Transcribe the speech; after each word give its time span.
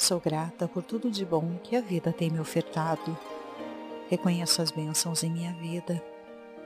Sou 0.00 0.18
grata 0.18 0.66
por 0.66 0.82
tudo 0.82 1.10
de 1.10 1.26
bom 1.26 1.58
que 1.62 1.76
a 1.76 1.80
vida 1.82 2.10
tem 2.10 2.30
me 2.30 2.40
ofertado. 2.40 3.14
Reconheço 4.08 4.62
as 4.62 4.70
bênçãos 4.70 5.22
em 5.22 5.30
minha 5.30 5.52
vida 5.52 6.02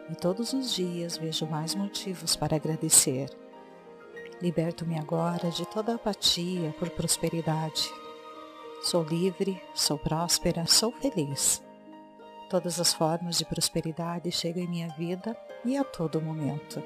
e 0.09 0.15
todos 0.15 0.53
os 0.53 0.73
dias 0.73 1.19
vejo 1.19 1.45
mais 1.45 1.75
motivos 1.75 2.37
para 2.37 2.55
agradecer. 2.55 3.29
Liberto-me 4.41 4.97
agora 4.97 5.51
de 5.51 5.67
toda 5.67 5.97
apatia 5.97 6.73
por 6.79 6.89
prosperidade. 6.91 7.93
Sou 8.83 9.03
livre, 9.03 9.61
sou 9.75 9.99
próspera, 9.99 10.65
sou 10.69 10.93
feliz. 10.93 11.61
Todas 12.49 12.79
as 12.79 12.95
formas 12.95 13.37
de 13.37 13.45
prosperidade 13.45 14.31
chegam 14.31 14.63
em 14.63 14.69
minha 14.69 14.89
vida 14.97 15.37
e 15.65 15.77
a 15.77 15.83
todo 15.83 16.23
momento. 16.23 16.81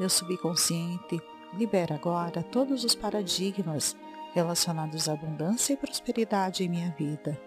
Meu 0.00 0.10
subconsciente 0.10 1.22
libera 1.56 1.94
agora 1.94 2.42
todos 2.42 2.82
os 2.82 2.96
paradigmas 2.96 3.96
relacionados 4.34 5.08
à 5.08 5.12
abundância 5.12 5.72
e 5.72 5.76
prosperidade 5.76 6.64
em 6.64 6.68
minha 6.68 6.90
vida. 6.98 7.40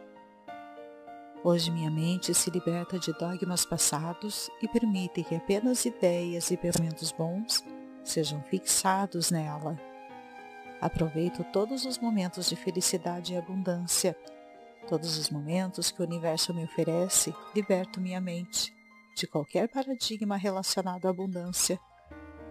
Hoje 1.44 1.70
minha 1.70 1.92
mente 1.92 2.34
se 2.34 2.50
liberta 2.50 2.98
de 2.98 3.14
dogmas 3.14 3.66
passados 3.66 4.50
e 4.62 4.68
permite 4.68 5.24
que 5.24 5.36
apenas 5.36 5.86
ideias 5.86 6.50
e 6.50 6.58
pensamentos 6.58 7.12
bons 7.12 7.64
sejam 8.04 8.42
fixados 8.44 9.30
nela. 9.30 9.80
Aproveito 10.82 11.44
todos 11.52 11.86
os 11.86 11.98
momentos 12.00 12.48
de 12.48 12.56
felicidade 12.56 13.34
e 13.34 13.38
abundância. 13.38 14.18
Todos 14.88 15.18
os 15.18 15.30
momentos 15.30 15.92
que 15.92 16.02
o 16.02 16.06
universo 16.06 16.54
me 16.54 16.64
oferece, 16.64 17.36
liberto 17.54 18.00
minha 18.00 18.22
mente 18.22 18.74
de 19.16 19.28
qualquer 19.28 19.68
paradigma 19.68 20.38
relacionado 20.38 21.08
à 21.08 21.10
abundância, 21.10 21.80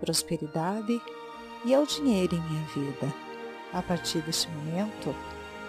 prosperidade 0.00 1.00
e 1.64 1.74
ao 1.74 1.86
dinheiro 1.86 2.34
em 2.34 2.40
minha 2.40 2.66
vida. 2.66 3.25
A 3.76 3.82
partir 3.82 4.22
deste 4.22 4.48
momento, 4.48 5.14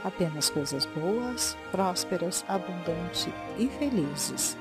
apenas 0.01 0.49
coisas 0.49 0.85
boas, 0.85 1.57
prósperas, 1.71 2.45
abundantes 2.47 3.27
e 3.57 3.67
felizes. 3.67 4.55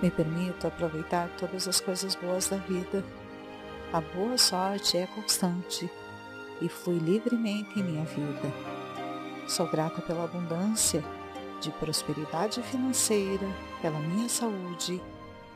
Me 0.00 0.12
permito 0.12 0.64
aproveitar 0.64 1.28
todas 1.36 1.66
as 1.66 1.80
coisas 1.80 2.14
boas 2.14 2.46
da 2.46 2.56
vida. 2.58 3.04
A 3.92 4.00
boa 4.00 4.38
sorte 4.38 4.96
é 4.96 5.08
constante 5.08 5.90
e 6.62 6.68
flui 6.68 7.00
livremente 7.00 7.80
em 7.80 7.82
minha 7.82 8.04
vida. 8.04 8.54
Sou 9.48 9.68
grata 9.68 10.00
pela 10.00 10.22
abundância 10.22 11.02
de 11.60 11.72
prosperidade 11.72 12.62
financeira, 12.62 13.48
pela 13.82 13.98
minha 13.98 14.28
saúde. 14.28 15.02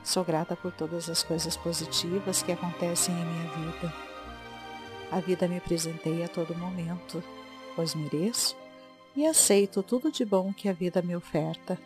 Sou 0.02 0.24
grata 0.24 0.56
por 0.56 0.72
todas 0.72 1.08
as 1.08 1.22
coisas 1.22 1.56
positivas 1.56 2.42
que 2.42 2.50
acontecem 2.50 3.14
em 3.14 3.24
minha 3.24 3.48
vida 3.50 4.11
a 5.12 5.20
vida 5.20 5.46
me 5.46 5.60
presenteia 5.60 6.24
a 6.24 6.28
todo 6.28 6.56
momento, 6.56 7.22
pois 7.76 7.94
mereço 7.94 8.56
e 9.14 9.26
aceito 9.26 9.82
tudo 9.82 10.10
de 10.10 10.24
bom 10.24 10.54
que 10.54 10.70
a 10.70 10.72
vida 10.72 11.02
me 11.02 11.14
oferta. 11.14 11.78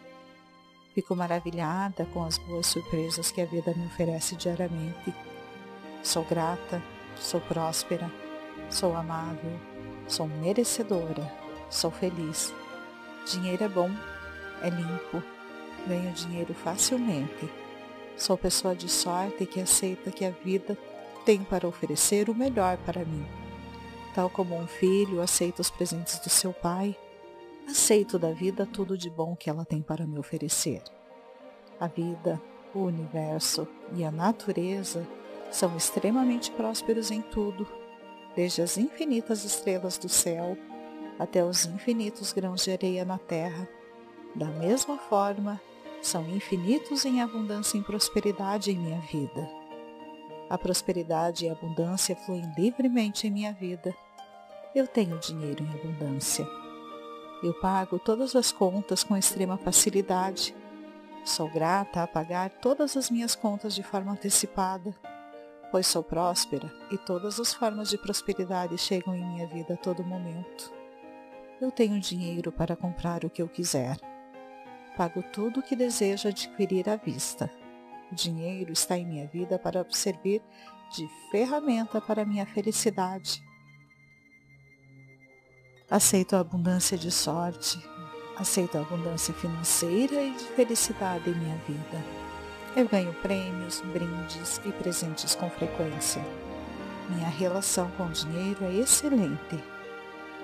Fico 0.95 1.17
maravilhada 1.17 2.07
com 2.15 2.25
as 2.25 2.39
boas 2.39 2.69
surpresas 2.69 3.33
que 3.33 3.41
a 3.41 3.45
vida 3.45 3.75
me 3.75 3.87
oferece 3.87 4.37
diariamente. 4.37 5.13
Sou 6.05 6.23
grata, 6.23 6.81
sou 7.17 7.41
próspera, 7.41 8.09
sou 8.71 8.95
amável, 8.95 9.59
sou 10.07 10.29
merecedora, 10.29 11.29
sou 11.69 11.91
feliz. 11.91 12.55
Dinheiro 13.29 13.65
é 13.65 13.69
bom, 13.69 13.91
é 14.63 14.71
limpo, 14.71 15.21
ganho 15.85 16.13
dinheiro 16.13 16.55
facilmente. 16.55 17.51
Sou 18.17 18.39
pessoa 18.39 18.75
de 18.75 18.89
sorte 18.89 19.45
que 19.47 19.61
aceita 19.61 20.13
que 20.13 20.25
a 20.25 20.31
vida 20.31 20.79
tem 21.27 21.43
para 21.43 21.67
oferecer 21.67 22.31
o 22.31 22.35
melhor 22.35 22.79
para 22.79 23.05
mim. 23.05 23.27
Tal 24.15 24.31
como 24.31 24.57
um 24.57 24.67
filho 24.69 25.21
aceita 25.21 25.61
os 25.61 25.69
presentes 25.69 26.21
do 26.21 26.31
seu 26.31 26.53
pai, 26.53 26.97
aceito 27.69 28.17
da 28.17 28.31
vida 28.31 28.65
tudo 28.65 28.97
de 28.97 29.11
bom 29.11 29.35
que 29.35 29.51
ela 29.51 29.65
tem 29.65 29.83
para 29.83 30.07
me 30.07 30.21
oferecer. 30.21 30.81
A 31.81 31.89
vida, 31.89 32.41
o 32.73 32.79
universo 32.79 33.67
e 33.93 34.05
a 34.05 34.11
natureza 34.13 35.07
são 35.51 35.77
extremamente 35.77 36.53
prósperos 36.53 37.11
em 37.11 37.21
tudo, 37.21 37.67
desde 38.37 38.63
as 38.63 38.79
infinitas 38.79 39.45
estrelas 39.45 39.99
do 39.99 40.09
céu 40.09 40.57
até 41.19 41.45
os 41.45 41.67
infinitos 41.67 42.33
grãos 42.33 42.63
de 42.63 42.71
areia 42.71 43.05
na 43.05 43.19
terra. 43.19 43.69
Da 44.33 44.47
mesma 44.47 44.97
forma, 44.97 45.61
são 46.01 46.29
infinitos 46.29 47.05
em 47.05 47.21
abundância 47.21 47.79
e 47.79 47.83
prosperidade 47.83 48.71
em 48.71 48.79
minha 48.79 49.01
vida. 49.01 49.56
A 50.49 50.57
prosperidade 50.57 51.45
e 51.45 51.49
a 51.49 51.53
abundância 51.53 52.15
fluem 52.15 52.51
livremente 52.57 53.27
em 53.27 53.31
minha 53.31 53.53
vida. 53.53 53.95
Eu 54.75 54.87
tenho 54.87 55.19
dinheiro 55.19 55.65
em 55.65 55.69
abundância. 55.69 56.47
Eu 57.43 57.53
pago 57.61 57.99
todas 57.99 58.37
as 58.37 58.53
contas 58.53 59.03
com 59.03 59.17
extrema 59.17 59.59
facilidade. 59.59 60.55
Sou 61.25 61.51
grata 61.51 62.03
a 62.03 62.07
pagar 62.07 62.51
todas 62.51 62.97
as 62.97 63.11
minhas 63.11 63.35
contas 63.35 63.75
de 63.75 63.83
forma 63.83 64.13
antecipada, 64.13 64.95
pois 65.73 65.89
sou 65.89 66.03
próspera 66.03 66.73
e 66.93 66.99
todas 66.99 67.41
as 67.41 67.53
formas 67.53 67.91
de 67.91 67.99
prosperidade 67.99 68.79
chegam 68.79 69.17
em 69.17 69.27
minha 69.27 69.47
vida 69.49 69.75
a 69.75 69.77
todo 69.77 70.05
momento. 70.05 70.73
Eu 71.61 71.73
tenho 71.73 71.99
dinheiro 71.99 72.53
para 72.53 72.77
comprar 72.77 73.25
o 73.25 73.31
que 73.31 73.43
eu 73.43 73.49
quiser. 73.49 73.99
Pago 74.97 75.23
tudo 75.33 75.61
o 75.61 75.63
que 75.63 75.75
desejo 75.75 76.29
adquirir 76.29 76.89
à 76.89 76.97
vista. 76.97 77.51
O 78.11 78.15
dinheiro 78.15 78.73
está 78.73 78.97
em 78.97 79.07
minha 79.07 79.27
vida 79.27 79.59
para 79.59 79.85
servir 79.91 80.41
de 80.95 81.09
ferramenta 81.31 82.01
para 82.01 82.25
minha 82.25 82.47
felicidade. 82.47 83.43
Aceito 85.91 86.37
a 86.37 86.41
abundância 86.41 86.97
de 86.97 87.11
sorte, 87.11 87.79
aceito 88.37 88.79
a 88.79 88.81
abundância 88.81 89.35
financeira 89.35 90.23
e 90.23 90.33
de 90.33 90.45
felicidade 90.45 91.31
em 91.31 91.35
minha 91.35 91.57
vida. 91.59 92.05
Eu 92.77 92.89
ganho 92.89 93.13
prêmios, 93.15 93.81
brindes 93.81 94.61
e 94.65 94.73
presentes 94.73 95.35
com 95.35 95.49
frequência. 95.51 96.23
Minha 97.09 97.29
relação 97.29 97.91
com 97.93 98.07
o 98.07 98.13
dinheiro 98.13 98.65
é 98.65 98.75
excelente. 98.75 99.63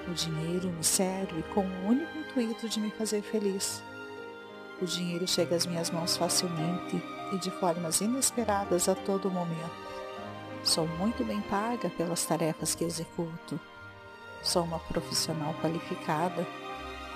O 0.09 0.15
dinheiro 0.15 0.69
me 0.69 0.83
serve 0.83 1.43
com 1.55 1.61
o 1.61 1.89
único 1.89 2.19
intuito 2.19 2.69
de 2.69 2.81
me 2.81 2.91
fazer 2.91 3.23
feliz. 3.23 3.83
O 4.81 4.85
dinheiro 4.85 5.29
chega 5.29 5.55
às 5.55 5.67
minhas 5.67 5.91
mãos 5.91 6.17
facilmente 6.17 7.22
e 7.33 7.39
de 7.39 7.51
formas 7.51 8.01
inesperadas 8.01 8.89
a 8.89 8.95
todo 8.95 9.31
momento. 9.31 9.83
Sou 10.63 10.87
muito 10.87 11.25
bem 11.25 11.41
paga 11.41 11.91
pelas 11.91 12.25
tarefas 12.25 12.75
que 12.75 12.85
executo. 12.85 13.59
Sou 14.43 14.63
uma 14.63 14.79
profissional 14.79 15.55
qualificada 15.55 16.47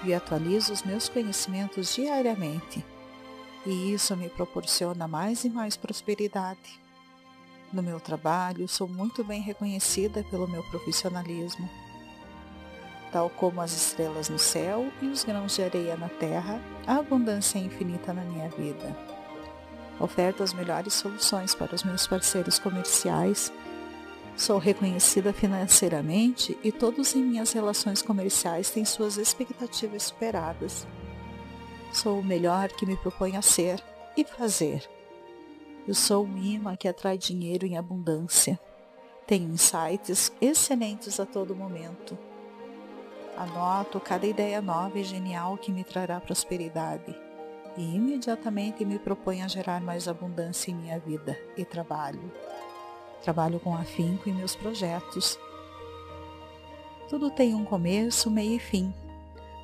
e 0.05 0.13
atualizo 0.13 0.73
os 0.73 0.83
meus 0.83 1.09
conhecimentos 1.09 1.95
diariamente. 1.95 2.85
E 3.65 3.93
isso 3.93 4.17
me 4.17 4.29
proporciona 4.29 5.07
mais 5.07 5.45
e 5.45 5.51
mais 5.51 5.77
prosperidade. 5.77 6.81
No 7.73 7.83
meu 7.83 7.99
trabalho, 8.01 8.69
sou 8.69 8.89
muito 8.89 9.25
bem 9.25 9.41
reconhecida 9.41 10.25
pelo 10.25 10.49
meu 10.49 10.63
profissionalismo. 10.65 11.69
Tal 13.13 13.31
como 13.31 13.61
as 13.61 13.73
estrelas 13.73 14.29
no 14.29 14.39
céu 14.39 14.91
e 15.03 15.07
os 15.07 15.25
grãos 15.25 15.55
de 15.55 15.63
areia 15.63 15.97
na 15.97 16.09
terra, 16.09 16.61
a 16.87 16.97
abundância 16.97 17.59
é 17.59 17.63
infinita 17.63 18.13
na 18.13 18.23
minha 18.23 18.49
vida. 18.51 19.16
Oferto 19.99 20.43
as 20.43 20.53
melhores 20.53 20.93
soluções 20.93 21.55
para 21.55 21.75
os 21.75 21.83
meus 21.83 22.07
parceiros 22.07 22.59
comerciais. 22.59 23.53
Sou 24.37 24.59
reconhecida 24.59 25.33
financeiramente 25.33 26.59
e 26.63 26.71
todos 26.71 27.15
em 27.15 27.23
minhas 27.23 27.53
relações 27.53 28.03
comerciais 28.03 28.69
têm 28.69 28.85
suas 28.85 29.17
expectativas 29.17 30.05
superadas. 30.05 30.87
Sou 31.93 32.19
o 32.19 32.25
melhor 32.25 32.69
que 32.69 32.85
me 32.85 32.97
proponho 32.99 33.39
a 33.39 33.43
ser 33.43 33.83
e 34.15 34.25
fazer. 34.25 34.87
Eu 35.89 35.95
sou 35.95 36.27
um 36.27 36.37
imã 36.37 36.77
que 36.77 36.89
atrai 36.89 37.17
dinheiro 37.17 37.65
em 37.65 37.79
abundância. 37.79 38.61
Tenho 39.27 39.49
insights 39.51 40.31
excelentes 40.43 41.19
a 41.19 41.25
todo 41.25 41.57
momento. 41.57 42.19
Anoto 43.35 43.99
cada 43.99 44.27
ideia 44.27 44.61
nova 44.61 44.99
e 44.99 45.05
genial 45.05 45.57
que 45.57 45.73
me 45.73 45.85
trará 45.85 46.21
prosperidade 46.21 47.26
e 47.77 47.95
imediatamente 47.95 48.85
me 48.85 48.99
proponho 48.99 49.45
a 49.45 49.49
gerar 49.49 49.81
mais 49.81 50.09
abundância 50.09 50.71
em 50.71 50.75
minha 50.75 50.99
vida 50.99 51.39
e 51.57 51.65
trabalho. 51.65 52.33
Trabalho 53.23 53.61
com 53.61 53.75
afinco 53.75 54.29
em 54.29 54.33
meus 54.33 54.55
projetos. 54.55 55.39
Tudo 57.09 57.31
tem 57.31 57.55
um 57.55 57.65
começo, 57.65 58.31
meio 58.31 58.57
e 58.57 58.59
fim. 58.59 58.95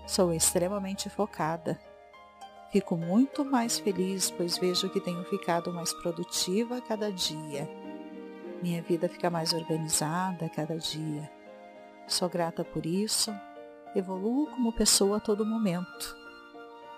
Sou 0.06 0.32
extremamente 0.32 1.08
focada. 1.08 1.80
Fico 2.70 2.96
muito 2.96 3.44
mais 3.44 3.78
feliz, 3.78 4.30
pois 4.30 4.56
vejo 4.56 4.88
que 4.88 5.00
tenho 5.00 5.24
ficado 5.24 5.72
mais 5.72 5.92
produtiva 5.92 6.78
a 6.78 6.80
cada 6.80 7.10
dia. 7.12 7.68
Minha 8.62 8.80
vida 8.82 9.08
fica 9.08 9.28
mais 9.28 9.52
organizada 9.52 10.46
a 10.46 10.48
cada 10.48 10.76
dia. 10.76 11.30
Sou 12.06 12.28
grata 12.28 12.64
por 12.64 12.86
isso. 12.86 13.34
Evoluo 13.94 14.46
como 14.46 14.72
pessoa 14.72 15.18
a 15.18 15.20
todo 15.20 15.44
momento. 15.44 16.21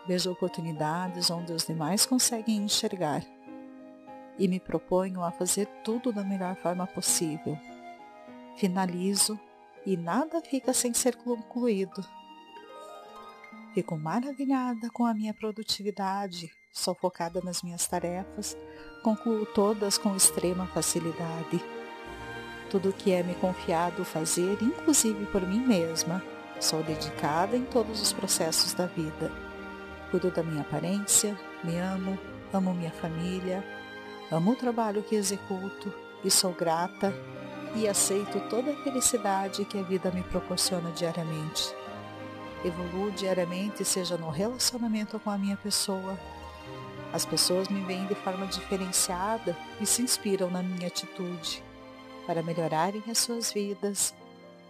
Vejo 0.06 0.30
oportunidades 0.30 1.30
onde 1.30 1.52
os 1.52 1.64
demais 1.64 2.04
conseguem 2.04 2.58
enxergar 2.58 3.24
e 4.38 4.48
me 4.48 4.60
proponho 4.60 5.22
a 5.22 5.30
fazer 5.30 5.66
tudo 5.82 6.12
da 6.12 6.22
melhor 6.22 6.56
forma 6.56 6.86
possível. 6.86 7.58
Finalizo 8.56 9.38
e 9.86 9.96
nada 9.96 10.40
fica 10.40 10.72
sem 10.72 10.92
ser 10.92 11.16
concluído. 11.16 12.04
Fico 13.72 13.96
maravilhada 13.96 14.88
com 14.90 15.04
a 15.04 15.14
minha 15.14 15.34
produtividade, 15.34 16.50
sou 16.72 16.94
focada 16.94 17.40
nas 17.40 17.62
minhas 17.62 17.86
tarefas, 17.86 18.56
concluo 19.02 19.46
todas 19.46 19.98
com 19.98 20.14
extrema 20.14 20.66
facilidade. 20.68 21.60
Tudo 22.70 22.90
o 22.90 22.92
que 22.92 23.12
é 23.12 23.22
me 23.22 23.34
confiado 23.34 24.04
fazer, 24.04 24.62
inclusive 24.62 25.26
por 25.26 25.42
mim 25.42 25.60
mesma, 25.60 26.22
sou 26.60 26.82
dedicada 26.82 27.56
em 27.56 27.64
todos 27.64 28.00
os 28.00 28.12
processos 28.12 28.72
da 28.74 28.86
vida. 28.86 29.53
Cuido 30.14 30.30
da 30.30 30.44
minha 30.44 30.60
aparência, 30.60 31.36
me 31.64 31.76
amo, 31.76 32.16
amo 32.52 32.72
minha 32.72 32.92
família, 32.92 33.64
amo 34.30 34.52
o 34.52 34.54
trabalho 34.54 35.02
que 35.02 35.16
executo 35.16 35.92
e 36.22 36.30
sou 36.30 36.52
grata 36.52 37.12
e 37.74 37.88
aceito 37.88 38.38
toda 38.48 38.70
a 38.70 38.84
felicidade 38.84 39.64
que 39.64 39.76
a 39.76 39.82
vida 39.82 40.12
me 40.12 40.22
proporciona 40.22 40.92
diariamente. 40.92 41.74
Evoluo 42.64 43.10
diariamente, 43.10 43.84
seja 43.84 44.16
no 44.16 44.30
relacionamento 44.30 45.18
com 45.18 45.30
a 45.30 45.36
minha 45.36 45.56
pessoa. 45.56 46.16
As 47.12 47.26
pessoas 47.26 47.66
me 47.66 47.84
veem 47.84 48.06
de 48.06 48.14
forma 48.14 48.46
diferenciada 48.46 49.56
e 49.80 49.84
se 49.84 50.00
inspiram 50.00 50.48
na 50.48 50.62
minha 50.62 50.86
atitude 50.86 51.60
para 52.24 52.40
melhorarem 52.40 53.02
as 53.10 53.18
suas 53.18 53.52
vidas 53.52 54.14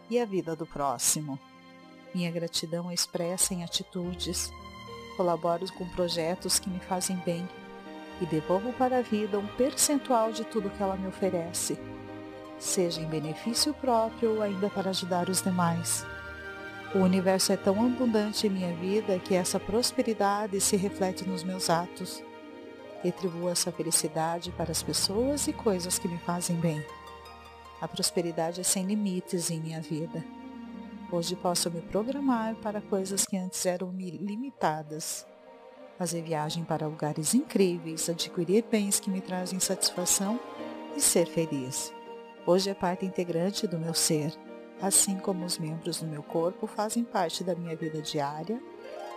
e 0.09 0.19
a 0.19 0.25
vida 0.25 0.57
do 0.57 0.65
próximo. 0.65 1.39
Minha 2.15 2.31
gratidão 2.31 2.91
é 2.91 2.95
expressa 2.95 3.53
em 3.53 3.63
atitudes. 3.63 4.51
Colaboro 5.17 5.71
com 5.73 5.87
projetos 5.89 6.59
que 6.59 6.69
me 6.69 6.81
fazem 6.81 7.17
bem 7.25 7.49
e 8.21 8.27
devolvo 8.27 8.73
para 8.73 8.99
a 8.99 9.03
vida 9.03 9.39
um 9.39 9.47
percentual 9.47 10.33
de 10.33 10.45
tudo 10.45 10.71
que 10.71 10.83
ela 10.83 10.97
me 10.97 11.09
oferece, 11.09 11.79
seja 12.59 13.01
em 13.01 13.07
benefício 13.07 13.75
próprio 13.75 14.37
ou 14.37 14.43
ainda 14.43 14.69
para 14.69 14.91
ajudar 14.91 15.29
os 15.29 15.43
demais. 15.43 16.05
O 16.95 16.99
universo 16.99 17.53
é 17.53 17.57
tão 17.57 17.85
abundante 17.85 18.47
em 18.47 18.51
minha 18.51 18.73
vida 18.77 19.19
que 19.19 19.35
essa 19.35 19.59
prosperidade 19.59 20.61
se 20.61 20.77
reflete 20.77 21.29
nos 21.29 21.43
meus 21.43 21.69
atos. 21.69 22.23
Retribuo 23.03 23.49
essa 23.49 23.73
felicidade 23.73 24.53
para 24.53 24.71
as 24.71 24.83
pessoas 24.83 25.49
e 25.49 25.53
coisas 25.53 25.99
que 25.99 26.07
me 26.07 26.19
fazem 26.19 26.57
bem. 26.57 26.85
A 27.81 27.89
prosperidade 27.89 28.61
é 28.61 28.65
sem 28.65 28.85
limites 28.85 29.51
em 29.51 29.61
minha 29.61 29.81
vida. 29.81 30.25
Hoje 31.11 31.37
posso 31.37 31.71
me 31.71 31.81
programar 31.81 32.55
para 32.57 32.81
coisas 32.81 33.25
que 33.25 33.37
antes 33.37 33.65
eram 33.67 33.93
limitadas. 33.93 35.27
Fazer 35.99 36.23
viagem 36.23 36.65
para 36.65 36.87
lugares 36.87 37.35
incríveis, 37.35 38.09
adquirir 38.09 38.65
bens 38.71 38.99
que 38.99 39.11
me 39.11 39.21
trazem 39.21 39.61
satisfação 39.61 40.41
e 40.97 41.01
ser 41.01 41.27
feliz. 41.27 41.93
Hoje 42.47 42.71
é 42.71 42.75
parte 42.75 43.07
integrante 43.07 43.67
do 43.67 43.79
meu 43.79 43.95
ser 43.95 44.37
assim 44.81 45.19
como 45.19 45.45
os 45.45 45.59
membros 45.59 46.01
do 46.01 46.07
meu 46.07 46.23
corpo 46.23 46.67
fazem 46.67 47.05
parte 47.05 47.45
da 47.45 47.55
minha 47.55 47.77
vida 47.77 48.01
diária, 48.03 48.61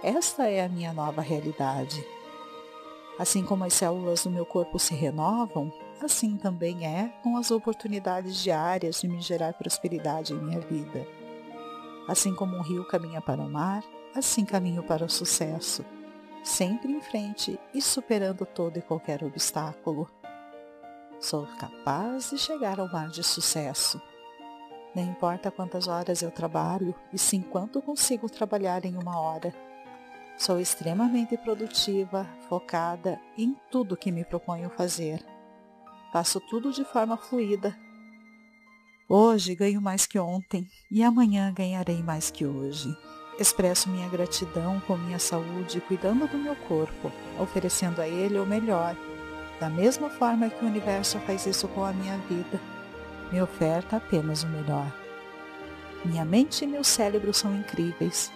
esta 0.03 0.47
é 0.47 0.63
a 0.63 0.69
minha 0.69 0.93
nova 0.93 1.21
realidade. 1.21 2.05
Assim 3.17 3.43
como 3.43 3.63
as 3.63 3.73
células 3.73 4.23
do 4.23 4.29
meu 4.29 4.45
corpo 4.45 4.77
se 4.77 4.93
renovam, 4.93 5.73
assim 6.01 6.37
também 6.37 6.85
é 6.85 7.11
com 7.23 7.35
as 7.35 7.49
oportunidades 7.49 8.37
diárias 8.37 9.01
de 9.01 9.07
me 9.07 9.19
gerar 9.19 9.53
prosperidade 9.53 10.33
em 10.33 10.37
minha 10.37 10.59
vida. 10.59 11.05
Assim 12.07 12.33
como 12.33 12.55
um 12.55 12.61
rio 12.61 12.87
caminha 12.87 13.21
para 13.21 13.41
o 13.41 13.49
mar, 13.49 13.83
assim 14.15 14.45
caminho 14.45 14.81
para 14.81 15.05
o 15.05 15.09
sucesso, 15.09 15.83
sempre 16.43 16.91
em 16.91 17.01
frente 17.01 17.59
e 17.73 17.81
superando 17.81 18.45
todo 18.45 18.77
e 18.77 18.81
qualquer 18.81 19.23
obstáculo. 19.23 20.09
Sou 21.19 21.45
capaz 21.59 22.29
de 22.29 22.37
chegar 22.37 22.79
ao 22.79 22.91
mar 22.91 23.09
de 23.09 23.23
sucesso. 23.23 24.01
Não 24.95 25.03
importa 25.03 25.51
quantas 25.51 25.87
horas 25.87 26.21
eu 26.21 26.31
trabalho, 26.31 26.95
e 27.11 27.17
sim 27.17 27.41
quanto 27.41 27.81
consigo 27.81 28.29
trabalhar 28.29 28.85
em 28.85 28.95
uma 28.95 29.19
hora. 29.19 29.53
Sou 30.37 30.59
extremamente 30.59 31.35
produtiva, 31.35 32.27
focada 32.47 33.19
em 33.37 33.55
tudo 33.69 33.97
que 33.97 34.11
me 34.11 34.23
proponho 34.23 34.69
fazer. 34.69 35.23
Faço 36.13 36.39
tudo 36.39 36.71
de 36.71 36.85
forma 36.85 37.17
fluida. 37.17 37.75
Hoje 39.09 39.55
ganho 39.55 39.81
mais 39.81 40.05
que 40.05 40.19
ontem 40.19 40.67
e 40.91 41.03
amanhã 41.03 41.53
ganharei 41.53 42.03
mais 42.03 42.29
que 42.29 42.45
hoje. 42.45 42.95
Expresso 43.39 43.89
minha 43.89 44.09
gratidão 44.09 44.79
com 44.81 44.97
minha 44.97 45.19
saúde, 45.19 45.81
cuidando 45.81 46.27
do 46.27 46.37
meu 46.37 46.55
corpo, 46.55 47.11
oferecendo 47.39 48.01
a 48.01 48.07
ele 48.07 48.39
o 48.39 48.45
melhor, 48.45 48.95
da 49.59 49.69
mesma 49.69 50.09
forma 50.09 50.49
que 50.49 50.63
o 50.63 50.67
universo 50.67 51.19
faz 51.19 51.45
isso 51.45 51.67
com 51.69 51.83
a 51.83 51.93
minha 51.93 52.17
vida 52.29 52.59
me 53.31 53.41
oferta 53.41 53.97
apenas 53.97 54.43
o 54.43 54.47
melhor. 54.47 54.91
Minha 56.05 56.23
mente 56.23 56.63
e 56.63 56.67
meu 56.67 56.83
cérebro 56.83 57.33
são 57.33 57.55
incríveis. 57.55 58.31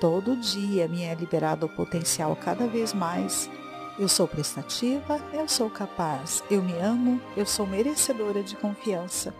Todo 0.00 0.36
dia 0.36 0.88
me 0.88 1.02
é 1.02 1.14
liberado 1.14 1.66
o 1.66 1.68
potencial 1.68 2.34
cada 2.36 2.66
vez 2.66 2.92
mais. 2.92 3.50
Eu 3.98 4.08
sou 4.08 4.28
prestativa, 4.28 5.20
eu 5.32 5.48
sou 5.48 5.68
capaz, 5.68 6.42
eu 6.50 6.62
me 6.62 6.74
amo, 6.74 7.20
eu 7.36 7.44
sou 7.44 7.66
merecedora 7.66 8.42
de 8.42 8.54
confiança. 8.56 9.34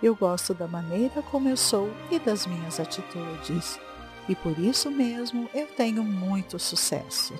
Eu 0.00 0.14
gosto 0.14 0.54
da 0.54 0.68
maneira 0.68 1.22
como 1.22 1.48
eu 1.48 1.56
sou 1.56 1.90
e 2.10 2.20
das 2.20 2.46
minhas 2.46 2.78
atitudes. 2.78 3.80
E 4.28 4.34
por 4.34 4.56
isso 4.58 4.90
mesmo 4.90 5.50
eu 5.52 5.66
tenho 5.66 6.04
muito 6.04 6.58
sucesso. 6.58 7.34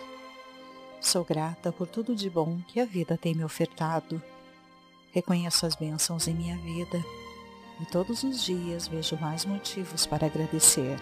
Sou 1.01 1.25
grata 1.25 1.71
por 1.71 1.87
tudo 1.87 2.17
de 2.17 2.29
bom 2.29 2.61
que 2.67 2.81
a 2.81 2.85
vida 2.85 3.17
tem 3.17 3.35
me 3.35 3.45
ofertado. 3.45 4.21
Reconheço 5.13 5.67
as 5.67 5.77
bênçãos 5.77 6.27
em 6.27 6.35
minha 6.35 6.57
vida 6.59 7.01
e 7.81 7.87
todos 7.87 8.25
os 8.25 8.43
dias 8.43 8.89
vejo 8.89 9.17
mais 9.19 9.45
motivos 9.45 10.05
para 10.05 10.27
agradecer. 10.27 10.99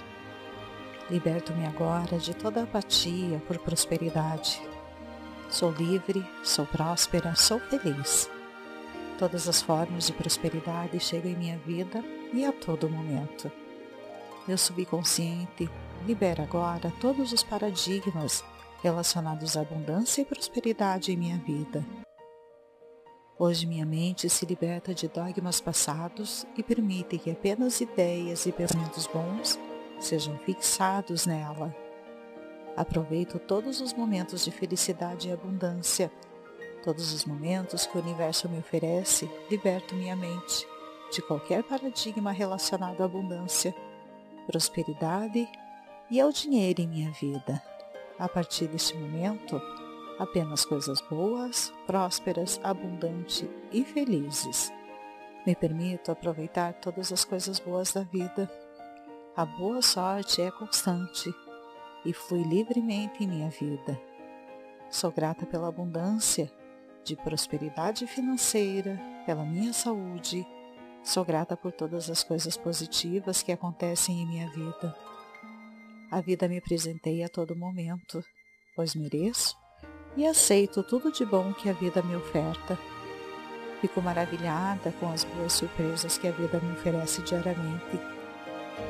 Liberto-me 1.09 1.65
agora 1.65 2.19
de 2.19 2.35
toda 2.35 2.65
apatia 2.65 3.43
por 3.47 3.59
prosperidade. 3.59 4.61
Sou 5.49 5.71
livre, 5.71 6.27
sou 6.43 6.67
próspera, 6.67 7.35
sou 7.35 7.59
feliz. 7.61 8.29
Todas 9.19 9.49
as 9.49 9.63
formas 9.63 10.07
de 10.07 10.13
prosperidade 10.13 11.01
chegam 11.01 11.31
em 11.31 11.37
minha 11.37 11.59
vida 11.59 12.05
e 12.35 12.45
a 12.45 12.53
todo 12.53 12.89
momento. 12.89 13.51
Meu 14.47 14.59
subconsciente 14.59 15.71
libera 16.07 16.43
agora 16.43 16.93
todos 17.01 17.33
os 17.33 17.43
paradigmas 17.43 18.45
relacionados 18.83 19.57
à 19.57 19.63
abundância 19.63 20.21
e 20.21 20.25
prosperidade 20.25 21.13
em 21.13 21.17
minha 21.17 21.39
vida. 21.39 21.85
Hoje 23.39 23.67
minha 23.67 23.87
mente 23.87 24.29
se 24.29 24.45
liberta 24.47 24.95
de 24.95 25.09
dogmas 25.09 25.61
passados 25.61 26.47
e 26.57 26.63
permite 26.63 27.19
que 27.19 27.31
apenas 27.31 27.81
ideias 27.81 28.47
e 28.47 28.53
pensamentos 28.53 29.07
bons 29.07 29.59
sejam 29.99 30.39
fixados 30.39 31.27
nela. 31.27 31.75
Aproveito 32.77 33.39
todos 33.39 33.81
os 33.81 33.95
momentos 33.95 34.45
de 34.45 34.51
felicidade 34.51 35.29
e 35.29 35.33
abundância. 35.33 36.13
Todos 36.87 37.13
os 37.13 37.25
momentos 37.25 37.85
que 37.85 37.99
o 37.99 38.01
universo 38.01 38.49
me 38.49 38.61
oferece, 38.61 39.29
liberto 39.51 39.93
minha 39.97 40.15
mente 40.15 40.65
de 41.11 41.21
qualquer 41.21 41.65
paradigma 41.65 42.31
relacionado 42.31 43.01
à 43.01 43.07
abundância, 43.07 43.75
prosperidade 44.47 45.49
e 46.09 46.21
ao 46.21 46.31
dinheiro 46.31 46.83
em 46.83 46.87
minha 46.87 47.11
vida. 47.11 47.61
A 48.17 48.29
partir 48.29 48.69
deste 48.69 48.97
momento, 48.97 49.61
apenas 50.17 50.65
coisas 50.65 51.01
boas, 51.11 51.75
prósperas, 51.89 52.61
abundantes 52.63 53.45
e 53.73 53.83
felizes. 53.85 54.73
Me 55.45 55.57
permito 55.57 56.13
aproveitar 56.13 56.73
todas 56.75 57.11
as 57.11 57.25
coisas 57.25 57.59
boas 57.59 57.93
da 57.93 58.03
vida. 58.03 58.49
A 59.37 59.45
boa 59.45 59.83
sorte 59.83 60.41
é 60.41 60.53
constante 60.53 61.35
e 62.05 62.13
flui 62.13 62.45
livremente 62.45 63.25
em 63.25 63.27
minha 63.27 63.51
vida. 63.51 64.01
Sou 64.89 65.11
grata 65.11 65.45
pela 65.45 65.67
abundância 65.67 66.49
de 67.07 67.15
prosperidade 67.15 68.05
financeira, 68.09 69.01
pela 69.25 69.45
minha 69.45 69.73
saúde. 69.73 70.45
Sou 71.05 71.25
grata 71.25 71.57
por 71.57 71.71
todas 71.71 72.11
as 72.11 72.25
coisas 72.25 72.57
positivas 72.57 73.45
que 73.45 73.53
acontecem 73.53 74.21
em 74.21 74.27
minha 74.27 74.51
vida. 74.51 74.93
A 76.11 76.21
vida 76.21 76.49
me 76.49 76.61
presenteia 76.61 77.27
a 77.27 77.29
todo 77.29 77.55
momento, 77.55 78.25
pois 78.75 78.97
mereço 78.97 79.57
e 80.17 80.27
aceito 80.27 80.83
tudo 80.83 81.13
de 81.13 81.25
bom 81.25 81.53
que 81.53 81.69
a 81.69 81.73
vida 81.73 82.03
me 82.03 82.17
oferta. 82.17 82.77
Fico 83.81 84.03
maravilhada 84.03 84.91
com 84.99 85.09
as 85.13 85.23
boas 85.23 85.53
surpresas 85.53 86.19
que 86.19 86.27
a 86.27 86.33
vida 86.33 86.59
me 86.59 86.73
oferece 86.73 87.23
diariamente. 87.23 88.01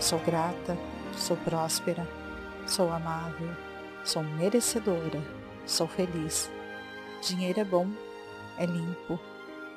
Sou 0.00 0.18
grata, 0.20 0.76
sou 1.12 1.37
próspera, 1.37 2.08
sou 2.66 2.90
amável, 2.90 3.50
sou 4.04 4.23
merecedora, 4.23 5.23
sou 5.66 5.87
feliz. 5.87 6.50
Dinheiro 7.23 7.61
é 7.61 7.64
bom, 7.64 8.06
é 8.59 8.67
limpo, 8.67 9.19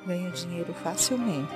ganho 0.06 0.32
dinheiro 0.32 0.74
facilmente. 0.74 1.56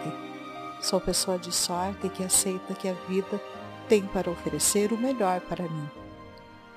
Sou 0.82 1.00
pessoa 1.00 1.38
de 1.38 1.52
sorte 1.52 2.10
que 2.10 2.24
aceita 2.24 2.74
que 2.74 2.90
a 2.90 2.94
vida 3.08 3.42
tem 3.88 4.06
para 4.08 4.30
oferecer 4.30 4.92
o 4.92 4.98
melhor 4.98 5.40
para 5.42 5.64
mim. 5.68 5.90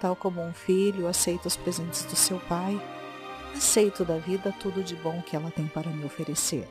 Tal 0.01 0.15
como 0.15 0.43
um 0.43 0.53
filho 0.53 1.09
aceita 1.09 1.49
os 1.49 1.57
presentes 1.57 2.05
do 2.05 2.15
seu 2.15 2.39
pai, 2.41 2.81
aceito 3.55 4.05
da 4.05 4.19
vida 4.19 4.55
tudo 4.61 4.83
de 4.83 4.95
bom 4.95 5.23
que 5.23 5.35
ela 5.35 5.51
tem 5.51 5.67
para 5.67 5.91
me 5.91 6.05
oferecer. 6.05 6.69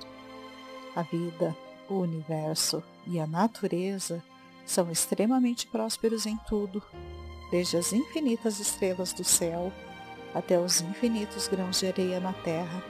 A 0.96 1.01
vida, 1.01 1.55
o 1.89 1.96
universo 1.96 2.84
e 3.05 3.20
a 3.20 3.27
natureza 3.27 4.24
são 4.65 4.89
extremamente 4.91 5.67
prósperos 5.67 6.25
em 6.25 6.38
tudo. 6.48 6.82
desde 7.51 7.77
as 7.77 7.94
infinitas 7.94 8.60
estrelas 8.60 9.13
do 9.13 9.24
céu 9.24 9.72
até 10.34 10.60
os 10.60 10.82
infinitos 10.82 11.48
grãos 11.48 11.79
de 11.79 11.88
areia 11.88 12.20
na 12.20 12.34
terra. 12.34 12.84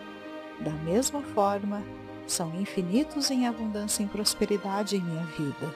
Da 0.60 0.72
mesma 0.72 1.22
forma, 1.22 1.84
são 2.28 2.56
infinitos 2.56 3.30
em 3.30 3.48
abundância 3.48 4.04
e 4.04 4.08
prosperidade 4.08 4.96
em 4.96 5.02
minha 5.02 5.26
vida. 5.26 5.74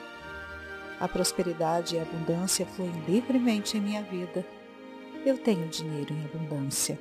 A 0.98 1.08
prosperidade 1.08 1.96
e 1.96 1.98
a 1.98 2.02
abundância 2.02 2.66
fluem 2.66 2.92
livremente 3.06 3.76
em 3.76 3.80
minha 3.80 4.02
vida. 4.02 4.44
Eu 5.24 5.38
tenho 5.38 5.68
dinheiro 5.68 6.12
em 6.12 6.24
abundância. 6.24 7.00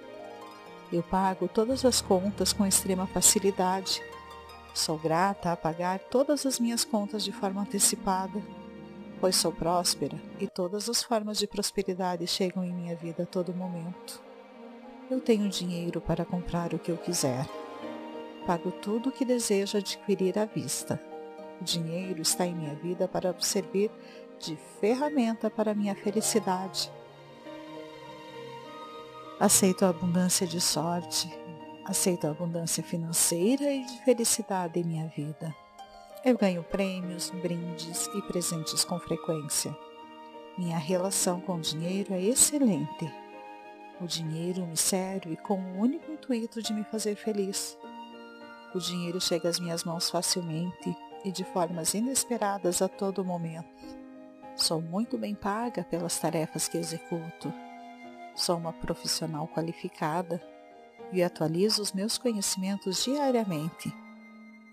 Eu 0.92 1.04
pago 1.04 1.48
todas 1.48 1.86
as 1.86 2.02
contas 2.02 2.54
com 2.54 2.66
extrema 2.66 3.08
facilidade. 3.08 4.02
Sou 4.74 4.98
grata 4.98 5.52
a 5.52 5.58
pagar 5.58 6.00
todas 6.00 6.46
as 6.46 6.60
minhas 6.60 6.86
contas 6.86 7.24
de 7.24 7.32
forma 7.32 7.62
antecipada, 7.62 8.42
pois 9.20 9.36
sou 9.36 9.52
próspera 9.52 10.18
e 10.40 10.48
todas 10.48 10.88
as 10.90 11.04
formas 11.04 11.38
de 11.38 11.48
prosperidade 11.48 12.26
chegam 12.28 12.64
em 12.64 12.74
minha 12.74 12.96
vida 12.96 13.24
a 13.24 13.26
todo 13.26 13.54
momento. 13.54 14.22
Eu 15.10 15.20
tenho 15.20 15.50
dinheiro 15.50 16.00
para 16.00 16.24
comprar 16.24 16.74
o 16.74 16.80
que 16.80 16.92
eu 16.92 16.98
quiser. 16.98 17.46
Pago 18.50 18.72
tudo 18.72 19.10
o 19.10 19.12
que 19.12 19.24
desejo 19.24 19.78
adquirir 19.78 20.40
à 20.40 20.46
vista. 20.46 21.00
O 21.62 21.64
dinheiro 21.64 22.20
está 22.20 22.48
em 22.48 22.56
minha 22.56 22.74
vida 22.74 23.08
para 23.08 23.40
servir 23.40 23.92
de 24.40 24.58
ferramenta 24.80 25.52
para 25.52 25.76
minha 25.76 25.94
felicidade 25.94 26.92
Aceito 29.40 29.86
a 29.86 29.90
abundância 29.90 30.48
de 30.48 30.60
sorte, 30.60 31.32
aceito 31.86 32.26
a 32.26 32.32
abundância 32.32 32.82
financeira 32.82 33.72
e 33.72 33.86
de 33.86 34.04
felicidade 34.04 34.80
em 34.80 34.84
minha 34.84 35.08
vida. 35.16 35.56
Eu 36.26 36.36
ganho 36.36 36.64
prêmios, 36.64 37.30
brindes 37.30 38.08
e 38.08 38.22
presentes 38.24 38.84
com 38.84 39.00
frequência. 39.00 39.78
Minha 40.58 40.80
relação 40.80 41.40
com 41.40 41.58
o 41.58 41.62
dinheiro 41.62 42.16
é 42.16 42.22
excelente. 42.22 43.14
O 44.02 44.08
dinheiro 44.08 44.66
me 44.66 44.76
serve 44.76 45.38
com 45.38 45.54
o 45.54 45.80
único 45.80 46.12
intuito 46.12 46.64
de 46.64 46.74
me 46.74 46.84
fazer 46.84 47.16
feliz. 47.16 47.78
O 48.74 48.80
dinheiro 48.80 49.20
chega 49.20 49.50
às 49.50 49.60
minhas 49.60 49.84
mãos 49.84 50.10
facilmente 50.10 50.96
e 51.26 51.32
de 51.32 51.44
formas 51.44 51.94
inesperadas 51.94 52.82
a 52.82 52.88
todo 52.88 53.26
momento. 53.26 53.68
Sou 54.56 54.82
muito 54.82 55.18
bem 55.18 55.36
paga 55.36 55.84
pelas 55.84 56.18
tarefas 56.20 56.68
que 56.68 56.78
executo 56.78 57.52
Sou 58.40 58.56
uma 58.56 58.72
profissional 58.72 59.50
qualificada 59.50 60.42
e 61.12 61.22
atualizo 61.22 61.82
os 61.82 61.92
meus 61.92 62.18
conhecimentos 62.18 63.04
diariamente, 63.04 63.94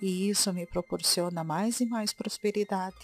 e 0.00 0.28
isso 0.28 0.52
me 0.52 0.64
proporciona 0.64 1.42
mais 1.42 1.80
e 1.80 1.86
mais 1.86 2.12
prosperidade. 2.12 2.94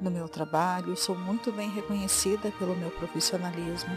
No 0.00 0.12
meu 0.12 0.28
trabalho, 0.28 0.96
sou 0.96 1.18
muito 1.18 1.50
bem 1.50 1.68
reconhecida 1.70 2.52
pelo 2.52 2.76
meu 2.76 2.90
profissionalismo. 2.92 3.90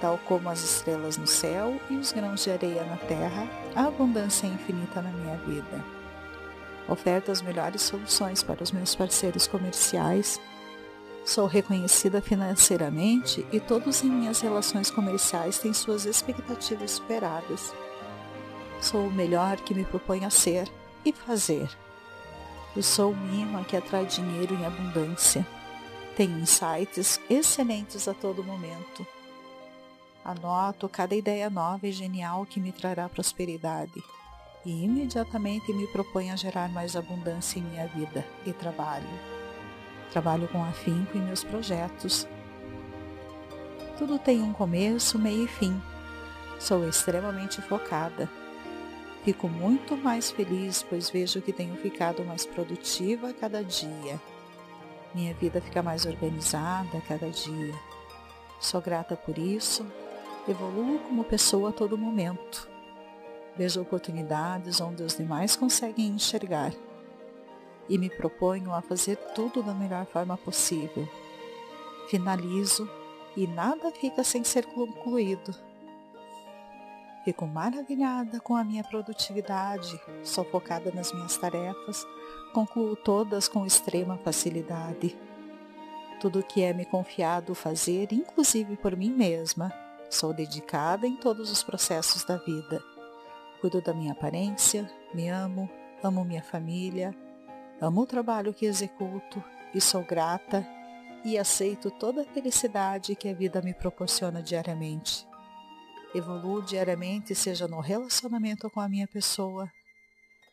Tal 0.00 0.18
como 0.26 0.48
as 0.48 0.62
estrelas 0.62 1.16
no 1.16 1.26
céu 1.26 1.80
e 1.90 1.96
os 1.96 2.12
grãos 2.12 2.44
de 2.44 2.50
areia 2.50 2.84
na 2.84 2.96
terra, 2.96 3.48
a 3.74 3.86
abundância 3.86 4.46
é 4.46 4.50
infinita 4.50 5.02
na 5.02 5.10
minha 5.10 5.36
vida. 5.38 5.84
Oferto 6.88 7.30
as 7.30 7.42
melhores 7.42 7.82
soluções 7.82 8.42
para 8.42 8.62
os 8.62 8.72
meus 8.72 8.94
parceiros 8.94 9.46
comerciais 9.46 10.40
Sou 11.28 11.46
reconhecida 11.46 12.22
financeiramente 12.22 13.46
e 13.52 13.60
todos 13.60 14.02
em 14.02 14.08
minhas 14.08 14.40
relações 14.40 14.90
comerciais 14.90 15.58
têm 15.58 15.74
suas 15.74 16.06
expectativas 16.06 16.92
superadas. 16.92 17.74
Sou 18.80 19.06
o 19.06 19.12
melhor 19.12 19.58
que 19.58 19.74
me 19.74 19.84
proponho 19.84 20.26
a 20.26 20.30
ser 20.30 20.66
e 21.04 21.12
fazer. 21.12 21.68
Eu 22.74 22.82
sou 22.82 23.12
um 23.12 23.34
imã 23.34 23.62
que 23.62 23.76
atrai 23.76 24.06
dinheiro 24.06 24.54
em 24.54 24.64
abundância. 24.64 25.46
Tenho 26.16 26.38
insights 26.38 27.20
excelentes 27.28 28.08
a 28.08 28.14
todo 28.14 28.42
momento. 28.42 29.06
Anoto 30.24 30.88
cada 30.88 31.14
ideia 31.14 31.48
nova 31.48 31.86
e 31.86 31.92
genial 31.92 32.44
que 32.44 32.60
me 32.60 32.72
trará 32.72 33.08
prosperidade 33.08 34.02
e 34.64 34.84
imediatamente 34.84 35.72
me 35.72 35.86
proponho 35.86 36.32
a 36.32 36.36
gerar 36.36 36.68
mais 36.68 36.96
abundância 36.96 37.58
em 37.58 37.62
minha 37.62 37.86
vida 37.86 38.26
e 38.44 38.52
trabalho. 38.52 39.08
Trabalho 40.12 40.48
com 40.48 40.62
afinco 40.62 41.16
em 41.16 41.22
meus 41.22 41.44
projetos. 41.44 42.26
Tudo 43.96 44.18
tem 44.18 44.42
um 44.42 44.52
começo, 44.52 45.18
meio 45.18 45.44
e 45.44 45.48
fim. 45.48 45.80
Sou 46.58 46.88
extremamente 46.88 47.62
focada. 47.62 48.28
Fico 49.24 49.48
muito 49.48 49.96
mais 49.96 50.30
feliz, 50.30 50.82
pois 50.82 51.10
vejo 51.10 51.40
que 51.40 51.52
tenho 51.52 51.76
ficado 51.76 52.24
mais 52.24 52.46
produtiva 52.46 53.30
a 53.30 53.34
cada 53.34 53.62
dia. 53.62 54.20
Minha 55.14 55.34
vida 55.34 55.60
fica 55.60 55.82
mais 55.82 56.04
organizada 56.06 56.98
a 56.98 57.00
cada 57.00 57.30
dia. 57.30 57.74
Sou 58.60 58.80
grata 58.80 59.16
por 59.16 59.38
isso. 59.38 59.86
Evoluo 60.48 60.98
como 61.00 61.24
pessoa 61.24 61.68
a 61.68 61.72
todo 61.74 61.98
momento. 61.98 62.66
Vejo 63.54 63.82
oportunidades 63.82 64.80
onde 64.80 65.02
os 65.02 65.14
demais 65.14 65.54
conseguem 65.54 66.06
enxergar 66.06 66.72
e 67.86 67.98
me 67.98 68.08
proponho 68.08 68.72
a 68.72 68.80
fazer 68.80 69.16
tudo 69.34 69.62
da 69.62 69.74
melhor 69.74 70.06
forma 70.06 70.38
possível. 70.38 71.06
Finalizo 72.08 72.88
e 73.36 73.46
nada 73.46 73.90
fica 73.90 74.24
sem 74.24 74.42
ser 74.42 74.64
concluído. 74.64 75.54
Fico 77.26 77.46
maravilhada 77.46 78.40
com 78.40 78.56
a 78.56 78.64
minha 78.64 78.82
produtividade, 78.84 80.00
sou 80.22 80.44
focada 80.46 80.90
nas 80.90 81.12
minhas 81.12 81.36
tarefas, 81.36 82.06
concluo 82.54 82.96
todas 82.96 83.48
com 83.48 83.66
extrema 83.66 84.16
facilidade. 84.16 85.14
Tudo 86.22 86.38
o 86.38 86.42
que 86.42 86.62
é 86.62 86.72
me 86.72 86.86
confiado 86.86 87.54
fazer, 87.54 88.14
inclusive 88.14 88.78
por 88.78 88.96
mim 88.96 89.10
mesma, 89.10 89.70
sou 90.10 90.32
dedicada 90.32 91.06
em 91.06 91.16
todos 91.16 91.50
os 91.50 91.62
processos 91.62 92.24
da 92.24 92.36
vida. 92.36 92.82
Cuido 93.60 93.80
da 93.80 93.92
minha 93.92 94.12
aparência, 94.12 94.90
me 95.14 95.28
amo, 95.28 95.68
amo 96.02 96.24
minha 96.24 96.42
família, 96.42 97.14
Amo 97.80 98.00
o 98.00 98.06
trabalho 98.06 98.52
que 98.52 98.66
executo 98.66 99.42
e 99.72 99.80
sou 99.80 100.02
grata 100.02 100.66
e 101.24 101.38
aceito 101.38 101.92
toda 101.92 102.22
a 102.22 102.24
felicidade 102.24 103.14
que 103.14 103.28
a 103.28 103.34
vida 103.34 103.62
me 103.62 103.72
proporciona 103.72 104.42
diariamente. 104.42 105.24
Evoluo 106.12 106.60
diariamente, 106.60 107.36
seja 107.36 107.68
no 107.68 107.78
relacionamento 107.78 108.68
com 108.68 108.80
a 108.80 108.88
minha 108.88 109.06
pessoa. 109.06 109.70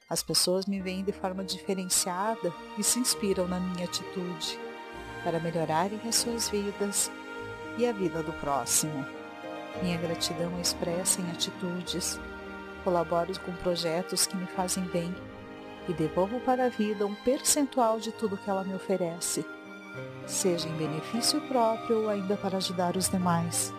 As 0.07 0.21
pessoas 0.21 0.67
me 0.67 0.79
veem 0.79 1.03
de 1.03 1.11
forma 1.11 1.43
diferenciada 1.43 2.53
e 2.77 2.83
se 2.83 2.99
inspiram 2.99 3.47
na 3.47 3.59
minha 3.59 3.85
atitude 3.85 4.59
para 5.23 5.39
melhorarem 5.39 5.99
as 6.07 6.17
suas 6.17 6.47
vidas 6.47 7.09
e 7.79 7.87
a 7.87 7.91
vida 7.91 8.21
do 8.21 8.33
próximo. 8.33 9.24
Minha 9.81 9.97
gratidão 9.97 10.59
expressa 10.59 11.21
em 11.21 11.29
atitudes. 11.31 12.19
Colaboro 12.83 13.37
com 13.41 13.51
projetos 13.53 14.25
que 14.27 14.37
me 14.37 14.45
fazem 14.47 14.83
bem 14.85 15.13
e 15.87 15.93
devolvo 15.93 16.39
para 16.39 16.65
a 16.65 16.69
vida 16.69 17.05
um 17.05 17.15
percentual 17.15 17.99
de 17.99 18.11
tudo 18.11 18.37
que 18.37 18.49
ela 18.49 18.63
me 18.63 18.73
oferece, 18.73 19.45
seja 20.25 20.67
em 20.67 20.75
benefício 20.77 21.41
próprio 21.41 22.03
ou 22.03 22.09
ainda 22.09 22.35
para 22.37 22.57
ajudar 22.57 22.97
os 22.97 23.09
demais. 23.09 23.73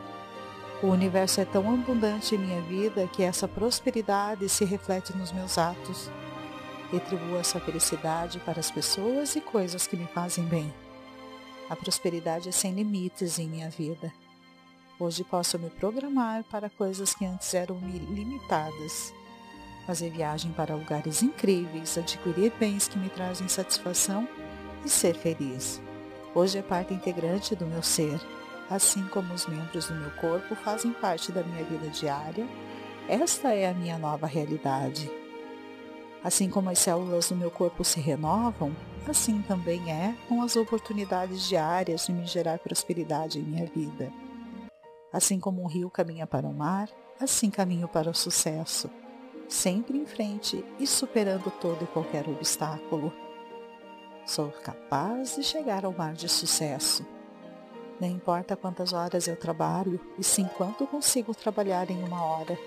O 0.82 0.88
universo 0.88 1.40
é 1.40 1.44
tão 1.44 1.72
abundante 1.72 2.34
em 2.34 2.38
minha 2.38 2.60
vida 2.62 3.08
que 3.08 3.22
essa 3.22 3.48
prosperidade 3.48 4.48
se 4.48 4.64
reflete 4.64 5.16
nos 5.16 5.32
meus 5.32 5.56
atos. 5.56 6.10
Retribuo 6.92 7.38
essa 7.38 7.58
felicidade 7.58 8.38
para 8.40 8.60
as 8.60 8.70
pessoas 8.70 9.34
e 9.34 9.40
coisas 9.40 9.86
que 9.86 9.96
me 9.96 10.06
fazem 10.06 10.44
bem. 10.44 10.72
A 11.68 11.74
prosperidade 11.74 12.48
é 12.50 12.52
sem 12.52 12.72
limites 12.74 13.38
em 13.38 13.48
minha 13.48 13.70
vida. 13.70 14.12
Hoje 14.98 15.22
posso 15.24 15.58
me 15.58 15.68
programar 15.70 16.44
para 16.44 16.70
coisas 16.70 17.14
que 17.14 17.24
antes 17.24 17.52
eram 17.52 17.78
limitadas 17.78 19.12
fazer 19.86 20.10
viagem 20.10 20.52
para 20.52 20.74
lugares 20.74 21.22
incríveis, 21.22 21.96
adquirir 21.96 22.52
bens 22.58 22.88
que 22.88 22.98
me 22.98 23.08
trazem 23.08 23.46
satisfação 23.46 24.28
e 24.84 24.88
ser 24.88 25.14
feliz. 25.14 25.80
Hoje 26.34 26.58
é 26.58 26.62
parte 26.62 26.92
integrante 26.92 27.54
do 27.54 27.66
meu 27.66 27.82
ser, 27.82 28.20
assim 28.68 29.06
como 29.06 29.32
os 29.32 29.46
membros 29.46 29.86
do 29.86 29.94
meu 29.94 30.10
corpo 30.12 30.56
fazem 30.56 30.92
parte 30.92 31.30
da 31.30 31.44
minha 31.44 31.64
vida 31.64 31.88
diária. 31.88 32.46
Esta 33.08 33.54
é 33.54 33.68
a 33.68 33.74
minha 33.74 33.96
nova 33.96 34.26
realidade. 34.26 35.08
Assim 36.22 36.50
como 36.50 36.68
as 36.68 36.80
células 36.80 37.28
do 37.28 37.36
meu 37.36 37.50
corpo 37.50 37.84
se 37.84 38.00
renovam, 38.00 38.74
assim 39.08 39.40
também 39.42 39.92
é 39.92 40.16
com 40.28 40.42
as 40.42 40.56
oportunidades 40.56 41.48
diárias 41.48 42.06
de 42.06 42.12
me 42.12 42.26
gerar 42.26 42.58
prosperidade 42.58 43.38
em 43.38 43.42
minha 43.42 43.66
vida. 43.66 44.12
Assim 45.16 45.40
como 45.40 45.62
um 45.62 45.66
rio 45.66 45.88
caminha 45.88 46.26
para 46.26 46.46
o 46.46 46.52
mar, 46.52 46.90
assim 47.18 47.50
caminho 47.50 47.88
para 47.88 48.10
o 48.10 48.14
sucesso 48.14 48.90
sempre 49.48 49.98
em 49.98 50.06
frente 50.06 50.64
e 50.78 50.86
superando 50.86 51.50
todo 51.50 51.84
e 51.84 51.86
qualquer 51.86 52.28
obstáculo. 52.28 53.12
Sou 54.24 54.50
capaz 54.50 55.36
de 55.36 55.44
chegar 55.44 55.84
ao 55.84 55.92
mar 55.92 56.14
de 56.14 56.28
sucesso. 56.28 57.06
Não 58.00 58.08
importa 58.08 58.56
quantas 58.56 58.92
horas 58.92 59.26
eu 59.26 59.36
trabalho 59.36 60.00
e 60.18 60.24
sim 60.24 60.48
quanto 60.56 60.86
consigo 60.86 61.34
trabalhar 61.34 61.90
em 61.90 62.02
uma 62.02 62.22
hora. 62.22 62.58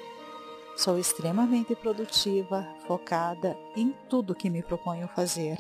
Sou 0.75 0.97
extremamente 0.97 1.75
produtiva, 1.75 2.65
focada 2.87 3.57
em 3.75 3.93
tudo 4.09 4.33
que 4.33 4.49
me 4.49 4.63
proponho 4.63 5.07
fazer. 5.09 5.57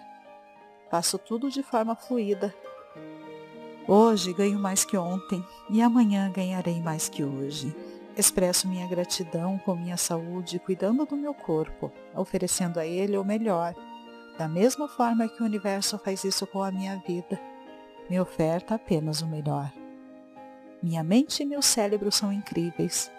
Faço 0.89 1.19
tudo 1.19 1.51
de 1.51 1.61
forma 1.61 1.95
fluida. 1.95 2.55
Hoje 3.91 4.33
ganho 4.33 4.59
mais 4.59 4.85
que 4.85 4.95
ontem 4.95 5.43
e 5.67 5.81
amanhã 5.81 6.31
ganharei 6.31 6.79
mais 6.79 7.09
que 7.09 7.23
hoje. 7.23 7.75
Expresso 8.15 8.67
minha 8.67 8.85
gratidão 8.85 9.57
com 9.57 9.73
minha 9.73 9.97
saúde, 9.97 10.59
cuidando 10.59 11.07
do 11.07 11.17
meu 11.17 11.33
corpo, 11.33 11.91
oferecendo 12.15 12.79
a 12.79 12.85
ele 12.85 13.17
o 13.17 13.25
melhor, 13.25 13.73
da 14.37 14.47
mesma 14.47 14.87
forma 14.87 15.27
que 15.27 15.41
o 15.41 15.45
universo 15.45 15.97
faz 15.97 16.23
isso 16.23 16.45
com 16.45 16.61
a 16.61 16.71
minha 16.71 16.97
vida. 16.97 17.41
Me 18.07 18.19
oferta 18.19 18.75
apenas 18.75 19.23
o 19.23 19.27
melhor. 19.27 19.73
Minha 20.83 21.03
mente 21.03 21.41
e 21.41 21.45
meu 21.47 21.63
cérebro 21.63 22.11
são 22.11 22.31
incríveis. 22.31 23.11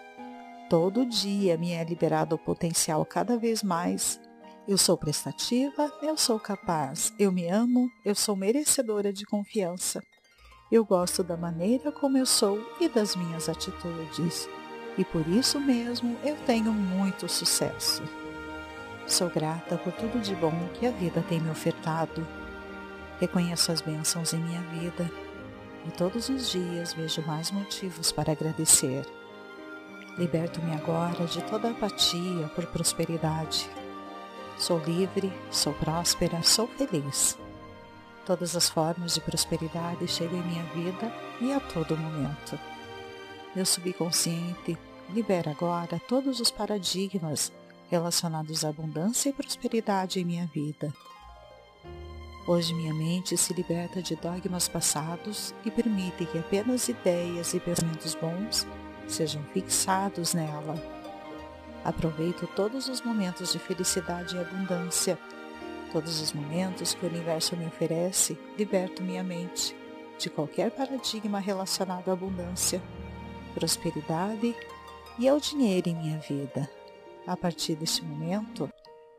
Todo 0.69 1.05
dia 1.05 1.57
me 1.57 1.73
é 1.73 1.83
liberado 1.83 2.37
o 2.37 2.39
potencial 2.39 3.05
cada 3.05 3.37
vez 3.37 3.61
mais. 3.61 4.21
Eu 4.65 4.77
sou 4.77 4.95
prestativa, 4.97 5.91
eu 6.01 6.15
sou 6.15 6.39
capaz, 6.39 7.13
eu 7.19 7.29
me 7.29 7.49
amo, 7.49 7.89
eu 8.05 8.15
sou 8.15 8.37
merecedora 8.37 9.11
de 9.11 9.25
confiança. 9.25 10.01
Eu 10.71 10.85
gosto 10.85 11.21
da 11.21 11.35
maneira 11.35 11.91
como 11.91 12.17
eu 12.17 12.25
sou 12.25 12.65
e 12.79 12.87
das 12.87 13.13
minhas 13.13 13.49
atitudes. 13.49 14.47
E 14.97 15.03
por 15.03 15.27
isso 15.27 15.59
mesmo 15.59 16.17
eu 16.23 16.37
tenho 16.45 16.71
muito 16.71 17.27
sucesso. 17.27 18.01
Sou 19.05 19.29
grata 19.29 19.77
por 19.77 19.91
tudo 19.91 20.21
de 20.21 20.33
bom 20.33 20.53
que 20.73 20.87
a 20.87 20.91
vida 20.91 21.21
tem 21.27 21.41
me 21.41 21.49
ofertado. 21.49 22.25
Reconheço 23.19 23.69
as 23.69 23.81
bênçãos 23.81 24.33
em 24.33 24.39
minha 24.39 24.61
vida 24.61 25.11
e 25.85 25.91
todos 25.91 26.29
os 26.29 26.49
dias 26.49 26.93
vejo 26.93 27.21
mais 27.23 27.51
motivos 27.51 28.13
para 28.13 28.31
agradecer. 28.31 29.05
Liberto-me 30.17 30.73
agora 30.73 31.25
de 31.25 31.41
toda 31.43 31.69
apatia 31.69 32.47
por 32.55 32.65
prosperidade. 32.67 33.69
Sou 34.57 34.79
livre, 34.79 35.33
sou 35.49 35.73
próspera, 35.73 36.41
sou 36.43 36.67
feliz. 36.67 37.37
Todas 38.25 38.55
as 38.55 38.69
formas 38.69 39.13
de 39.15 39.21
prosperidade 39.21 40.07
chegam 40.07 40.39
em 40.39 40.47
minha 40.47 40.63
vida 40.65 41.11
e 41.39 41.51
a 41.51 41.59
todo 41.59 41.97
momento. 41.97 42.57
Meu 43.55 43.65
subconsciente 43.65 44.77
libera 45.09 45.51
agora 45.51 45.99
todos 46.07 46.39
os 46.39 46.51
paradigmas 46.51 47.51
relacionados 47.89 48.63
à 48.63 48.69
abundância 48.69 49.29
e 49.29 49.33
prosperidade 49.33 50.19
em 50.19 50.25
minha 50.25 50.45
vida. 50.47 50.93
Hoje 52.47 52.73
minha 52.73 52.93
mente 52.93 53.37
se 53.37 53.53
liberta 53.53 54.01
de 54.01 54.15
dogmas 54.15 54.67
passados 54.67 55.53
e 55.63 55.69
permite 55.69 56.25
que 56.25 56.39
apenas 56.39 56.87
ideias 56.87 57.53
e 57.53 57.59
pensamentos 57.59 58.15
bons 58.15 58.65
sejam 59.07 59.43
fixados 59.53 60.33
nela. 60.33 60.75
Aproveito 61.83 62.47
todos 62.55 62.87
os 62.87 63.01
momentos 63.01 63.51
de 63.51 63.59
felicidade 63.59 64.35
e 64.35 64.39
abundância. 64.39 65.19
Todos 65.91 66.21
os 66.21 66.31
momentos 66.31 66.93
que 66.93 67.05
o 67.05 67.09
universo 67.09 67.57
me 67.57 67.65
oferece, 67.65 68.39
liberto 68.57 69.03
minha 69.03 69.23
mente 69.23 69.75
de 70.17 70.29
qualquer 70.29 70.71
paradigma 70.71 71.39
relacionado 71.39 72.09
à 72.09 72.13
abundância, 72.13 72.81
prosperidade 73.53 74.55
e 75.19 75.27
ao 75.27 75.39
dinheiro 75.39 75.89
em 75.89 75.95
minha 75.95 76.19
vida. 76.19 76.69
A 77.27 77.35
partir 77.35 77.75
deste 77.75 78.05
momento, 78.05 78.69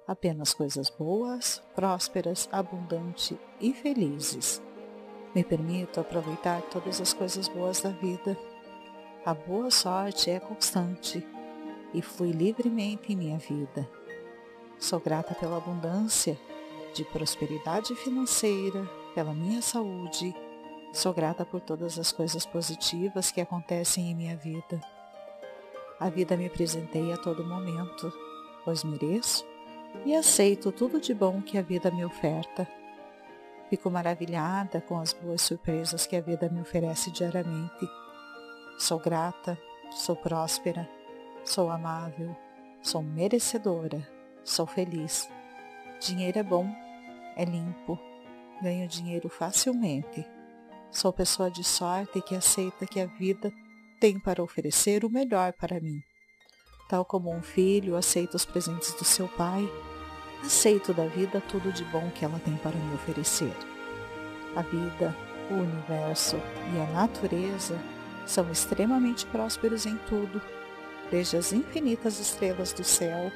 apenas 0.07 0.55
coisas 0.55 0.89
boas, 0.89 1.63
prósperas, 1.75 2.49
abundantes 2.51 3.37
e 3.61 3.75
felizes. 3.75 4.63
Me 5.35 5.45
permito 5.45 6.01
aproveitar 6.01 6.63
todas 6.63 7.01
as 7.01 7.13
coisas 7.13 7.49
boas 7.49 7.83
da 7.83 7.91
vida. 7.91 8.39
A 9.27 9.35
boa 9.35 9.71
sorte 9.71 10.31
é 10.31 10.41
constante 10.41 11.27
e 11.93 12.01
flui 12.01 12.33
livremente 12.33 13.13
em 13.13 13.17
minha 13.17 13.39
vida. 13.39 13.89
Sou 14.79 14.99
grata 14.99 15.35
pela 15.35 15.59
abundância 15.59 16.39
de 16.93 17.05
prosperidade 17.05 17.95
financeira, 17.97 18.89
pela 19.15 19.35
minha 19.35 19.63
saúde. 19.63 20.35
Sou 20.93 21.13
grata 21.13 21.45
por 21.45 21.61
todas 21.61 21.99
as 21.99 22.13
coisas 22.13 22.45
positivas 22.45 23.31
que 23.31 23.41
acontecem 23.41 24.11
em 24.11 24.15
minha 24.15 24.37
vida. 24.37 24.81
A 25.99 26.09
vida 26.09 26.37
me 26.37 26.49
presenteia 26.51 27.15
a 27.15 27.19
todo 27.19 27.47
momento, 27.47 28.13
pois 28.65 28.85
mereço 28.85 29.45
e 30.05 30.15
aceito 30.15 30.73
tudo 30.73 31.01
de 31.01 31.15
bom 31.15 31.41
que 31.41 31.57
a 31.57 31.63
vida 31.63 31.91
me 31.91 32.05
oferta. 32.05 32.69
Fico 33.71 33.91
maravilhada 33.91 34.81
com 34.81 34.99
as 34.99 35.13
boas 35.13 35.41
surpresas 35.43 36.07
que 36.07 36.17
a 36.17 36.21
vida 36.21 36.49
me 36.49 36.61
oferece 36.61 37.11
diariamente. 37.11 37.89
Sou 38.79 38.99
grata, 38.99 39.59
sou 39.91 40.17
próspera, 40.17 40.89
sou 41.45 41.71
amável, 41.71 42.37
sou 42.83 43.03
merecedora, 43.03 44.07
sou 44.45 44.67
feliz. 44.67 45.31
Dinheiro 46.01 46.39
é 46.39 46.43
bom, 46.43 46.67
é 47.37 47.45
limpo, 47.45 47.99
ganho 48.63 48.87
dinheiro 48.89 49.29
facilmente. 49.29 50.27
Sou 50.91 51.13
pessoa 51.13 51.51
de 51.51 51.65
sorte 51.65 52.21
que 52.21 52.35
aceita 52.35 52.87
que 52.87 53.01
a 53.01 53.07
vida 53.07 53.53
tem 53.99 54.19
para 54.19 54.43
oferecer 54.43 55.05
o 55.05 55.11
melhor 55.11 55.53
para 55.53 55.81
mim. 55.81 56.03
Tal 56.89 57.05
como 57.05 57.33
um 57.33 57.43
filho 57.43 57.97
aceita 57.97 58.37
os 58.37 58.45
presentes 58.45 58.93
do 58.95 59.05
seu 59.05 59.27
pai, 59.29 59.67
aceito 60.45 60.93
da 60.93 61.07
vida 61.07 61.41
tudo 61.41 61.73
de 61.73 61.85
bom 61.87 62.11
que 62.11 62.25
ela 62.25 62.39
tem 62.41 62.57
para 62.57 62.77
me 62.77 62.95
oferecer. 62.95 63.55
A 64.55 64.63
vida, 64.63 65.17
o 65.51 65.55
universo 65.55 66.37
e 66.75 66.81
a 66.81 66.87
natureza 66.93 67.79
são 68.27 68.51
extremamente 68.51 69.25
prósperos 69.27 69.87
em 69.87 69.97
tudo, 70.09 70.43
desde 71.11 71.37
as 71.37 71.53
infinitas 71.53 72.21
estrelas 72.21 72.73
do 72.73 72.85
céu 72.85 73.33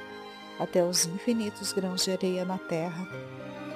até 0.59 0.83
os 0.83 1.05
infinitos 1.05 1.71
grãos 1.73 2.03
de 2.03 2.11
areia 2.11 2.45
na 2.45 2.57
terra. 2.57 3.07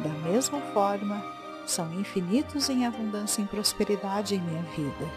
Da 0.04 0.10
mesma 0.10 0.60
forma, 0.74 1.24
são 1.68 1.94
infinitos 1.94 2.70
em 2.70 2.86
abundância 2.86 3.42
e 3.42 3.46
prosperidade 3.46 4.36
em 4.36 4.42
minha 4.42 4.64
vida. 4.64 5.08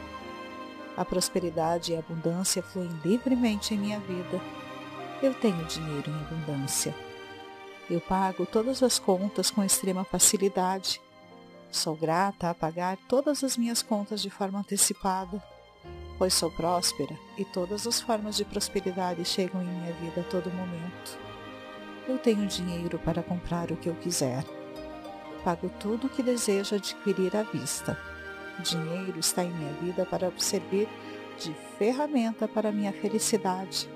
A 0.97 1.05
prosperidade 1.05 1.93
e 1.93 1.97
a 1.97 2.01
abundância 2.01 2.63
fluem 2.63 2.91
livremente 3.05 3.75
em 3.75 3.79
minha 3.79 3.99
vida. 4.01 4.41
Eu 5.23 5.33
tenho 5.35 5.65
dinheiro 5.65 6.11
em 6.11 6.15
abundância. 6.15 6.95
Eu 7.91 8.01
pago 8.01 8.47
todas 8.47 8.83
as 8.83 8.99
contas 8.99 9.51
com 9.51 9.65
extrema 9.65 10.05
facilidade. 10.05 11.01
Sou 11.71 11.97
grata 11.97 12.51
a 12.51 12.55
pagar 12.55 12.97
todas 13.09 13.43
as 13.43 13.57
minhas 13.57 13.83
contas 13.83 14.23
de 14.23 14.31
forma 14.31 14.61
antecipada, 14.61 15.43
pois 16.17 16.33
sou 16.35 16.51
próspera 16.51 17.19
e 17.37 17.45
todas 17.45 17.87
as 17.87 18.01
formas 18.01 18.37
de 18.37 18.45
prosperidade 18.45 19.25
chegam 19.25 19.61
em 19.61 19.67
minha 19.67 19.93
vida 19.95 20.21
a 20.21 20.25
todo 20.25 20.53
momento. 20.53 21.19
Eu 22.07 22.19
tenho 22.19 22.47
dinheiro 22.47 22.99
para 22.99 23.23
comprar 23.23 23.73
o 23.73 23.77
que 23.77 23.89
eu 23.89 23.95
quiser. 23.95 24.45
Pago 25.45 25.71
tudo 25.79 26.07
o 26.07 26.11
que 26.11 26.23
desejo 26.23 26.75
adquirir 26.75 27.37
à 27.37 27.43
vista 27.43 27.97
dinheiro 28.63 29.19
está 29.19 29.43
em 29.43 29.53
minha 29.53 29.73
vida 29.75 30.07
para 30.07 30.33
servir 30.39 30.89
de 31.39 31.53
ferramenta 31.79 32.47
para 32.47 32.71
minha 32.71 32.93
felicidade. 32.93 33.89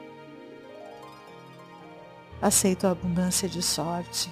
Aceito 2.40 2.87
a 2.87 2.90
abundância 2.90 3.48
de 3.48 3.62
sorte, 3.62 4.30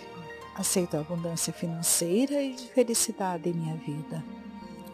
aceito 0.55 0.97
a 0.97 1.01
abundância 1.01 1.53
financeira 1.53 2.43
e 2.43 2.55
de 2.55 2.69
felicidade 2.69 3.49
em 3.49 3.53
minha 3.53 3.77
vida. 3.77 4.25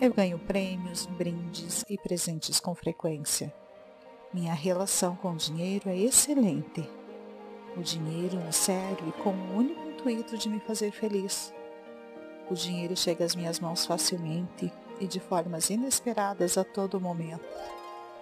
Eu 0.00 0.12
ganho 0.12 0.38
prêmios, 0.38 1.06
brindes 1.06 1.85
e 1.88 1.96
presentes 1.96 2.58
com 2.58 2.74
frequência. 2.74 3.52
Minha 4.32 4.54
relação 4.54 5.14
com 5.14 5.32
o 5.32 5.37
dinheiro 5.37 5.88
é 5.88 5.96
excelente. 5.96 6.88
O 7.76 7.82
dinheiro 7.82 8.38
me 8.38 8.52
serve 8.52 9.12
com 9.22 9.30
o 9.30 9.56
único 9.56 9.88
intuito 9.88 10.37
de 10.37 10.48
me 10.48 10.58
fazer 10.61 10.90
feliz. 10.90 11.52
O 12.52 12.54
dinheiro 12.54 12.94
chega 12.94 13.24
às 13.24 13.34
minhas 13.34 13.58
mãos 13.58 13.86
facilmente 13.86 14.70
e 15.00 15.06
de 15.06 15.18
formas 15.18 15.70
inesperadas 15.70 16.58
a 16.58 16.62
todo 16.62 17.00
momento. 17.00 17.42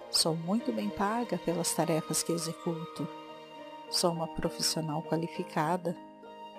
Sou 0.09 0.37
muito 0.37 0.71
bem 0.71 0.89
paga 0.89 1.37
pelas 1.37 1.73
tarefas 1.73 2.23
que 2.23 2.31
executo. 2.31 3.05
Sou 3.89 4.09
uma 4.09 4.29
profissional 4.29 5.03
qualificada 5.03 5.97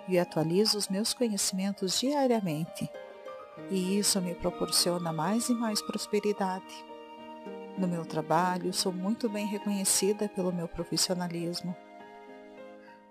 e 0.06 0.18
atualizo 0.18 0.76
os 0.76 0.88
meus 0.88 1.14
conhecimentos 1.14 1.98
diariamente. 1.98 2.90
E 3.70 3.98
isso 3.98 4.20
me 4.20 4.34
proporciona 4.34 5.10
mais 5.10 5.48
e 5.48 5.54
mais 5.54 5.80
prosperidade. 5.80 6.84
No 7.78 7.88
meu 7.88 8.04
trabalho, 8.04 8.70
sou 8.74 8.92
muito 8.92 9.30
bem 9.30 9.46
reconhecida 9.46 10.28
pelo 10.28 10.52
meu 10.52 10.68
profissionalismo. 10.68 11.74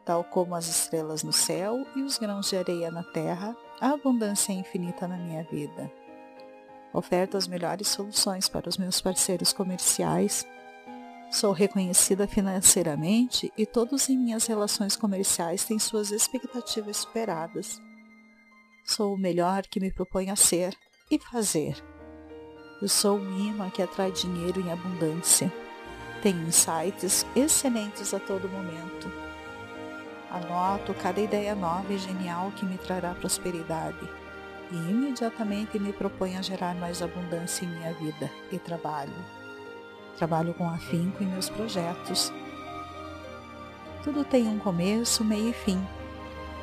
Tal 0.06 0.24
como 0.24 0.54
as 0.54 0.68
estrelas 0.68 1.24
no 1.24 1.34
céu 1.34 1.84
e 1.96 2.04
os 2.04 2.20
grãos 2.20 2.48
de 2.48 2.58
areia 2.58 2.92
na 2.92 3.04
terra, 3.04 3.58
abundância 3.90 4.54
infinita 4.54 5.08
na 5.08 5.18
minha 5.18 5.44
vida. 5.44 5.92
Oferto 6.94 7.36
as 7.36 7.48
melhores 7.48 7.88
soluções 7.88 8.48
para 8.48 8.70
os 8.70 8.78
meus 8.78 9.02
parceiros 9.02 9.52
comerciais. 9.52 10.46
Sou 11.32 11.52
reconhecida 11.52 12.28
financeiramente 12.28 13.52
e 13.58 13.66
todos 13.66 14.08
em 14.10 14.18
minhas 14.18 14.46
relações 14.46 14.96
comerciais 14.96 15.64
têm 15.64 15.80
suas 15.80 16.12
expectativas 16.12 16.98
superadas. 16.98 17.82
Sou 18.86 19.16
o 19.16 19.18
melhor 19.18 19.64
que 19.64 19.80
me 19.80 19.92
proponho 19.92 20.34
a 20.34 20.36
ser 20.36 20.78
e 21.10 21.18
fazer. 21.18 21.82
Eu 22.82 22.90
sou 22.90 23.18
um 23.18 23.48
imã 23.48 23.70
que 23.70 23.82
atrai 23.82 24.12
dinheiro 24.12 24.60
em 24.60 24.72
abundância. 24.72 25.52
Tenho 26.22 26.46
insights 26.48 27.26
excelentes 27.36 28.14
a 28.14 28.20
todo 28.20 28.50
momento. 28.50 29.31
Anoto 30.32 30.94
cada 30.94 31.20
ideia 31.20 31.54
nova 31.54 31.92
e 31.92 31.98
genial 31.98 32.52
que 32.52 32.66
me 32.66 32.78
trará 32.78 33.14
prosperidade 33.14 34.10
e 34.72 34.76
imediatamente 34.76 35.78
me 35.78 35.92
proponho 35.92 36.40
a 36.40 36.42
gerar 36.42 36.74
mais 36.76 37.02
abundância 37.02 37.66
em 37.66 37.68
minha 37.68 37.94
vida 37.94 38.32
e 38.50 38.58
trabalho. 38.58 39.14
Trabalho 40.18 40.54
com 40.54 40.70
afinco 40.70 41.22
em 41.22 41.28
meus 41.28 41.50
projetos. 41.50 42.32
Tudo 44.04 44.24
tem 44.24 44.48
um 44.48 44.58
começo, 44.58 45.24
meio 45.24 45.50
e 45.50 45.54
fim. 45.54 45.86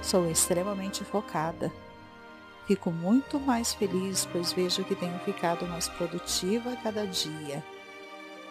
Sou 0.01 0.31
extremamente 0.31 1.05
focada. 1.05 1.71
Fico 2.67 2.91
muito 2.91 3.39
mais 3.39 3.75
feliz, 3.75 4.27
pois 4.33 4.53
vejo 4.53 4.85
que 4.85 4.95
tenho 4.95 5.19
ficado 5.21 5.67
mais 5.67 5.89
produtiva 5.89 6.73
a 6.73 6.77
cada 6.77 7.07
dia. 7.07 7.63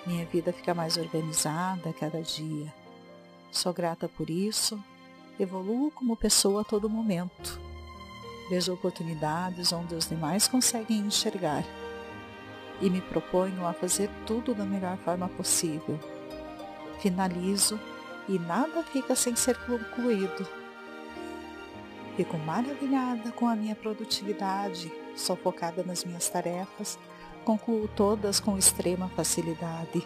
Minha 0.06 0.25
vida 0.25 0.53
fica 0.53 0.73
mais 0.73 0.95
organizada 0.95 1.89
a 1.89 1.93
cada 1.93 2.21
dia. 2.21 2.71
Sou 3.51 3.73
grata 3.73 4.08
por 4.08 4.30
isso. 4.30 4.80
Evoluo 5.39 5.91
como 5.91 6.17
pessoa 6.17 6.62
a 6.62 6.63
todo 6.63 6.89
momento. 6.89 7.60
Vejo 8.50 8.73
oportunidades 8.73 9.71
onde 9.71 9.93
os 9.93 10.08
demais 10.08 10.47
conseguem 10.47 10.97
enxergar. 11.00 11.63
E 12.82 12.89
me 12.89 13.02
proponho 13.02 13.67
a 13.67 13.73
fazer 13.73 14.10
tudo 14.26 14.56
da 14.56 14.65
melhor 14.65 14.97
forma 14.97 15.30
possível. 15.30 16.00
Finalizo 17.00 17.80
e 18.28 18.39
nada 18.39 18.82
fica 18.82 19.15
sem 19.15 19.36
ser 19.36 19.56
concluído. 19.65 20.47
Fico 22.15 22.36
maravilhada 22.39 23.32
com 23.32 23.47
a 23.47 23.56
minha 23.56 23.76
produtividade, 23.76 24.91
sou 25.15 25.36
focada 25.36 25.84
nas 25.84 26.04
minhas 26.04 26.28
tarefas, 26.28 26.97
concluo 27.45 27.88
todas 27.89 28.39
com 28.39 28.58
extrema 28.58 29.08
facilidade. 29.10 30.02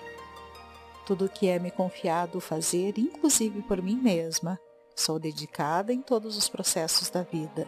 Tudo 1.06 1.30
que 1.30 1.48
é 1.48 1.58
me 1.58 1.72
confiado 1.72 2.41
fazer, 2.41 2.98
inclusive 2.98 3.62
por 3.62 3.82
mim 3.82 3.96
mesma, 3.96 4.60
sou 4.95 5.19
dedicada 5.19 5.93
em 5.93 6.01
todos 6.01 6.38
os 6.38 6.47
processos 6.49 7.10
da 7.10 7.23
vida. 7.23 7.67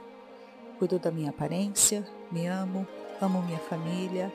Cuido 0.77 0.99
da 0.99 1.11
minha 1.11 1.29
aparência, 1.29 2.05
me 2.31 2.47
amo, 2.47 2.87
amo 3.21 3.41
minha 3.41 3.59
família, 3.59 4.31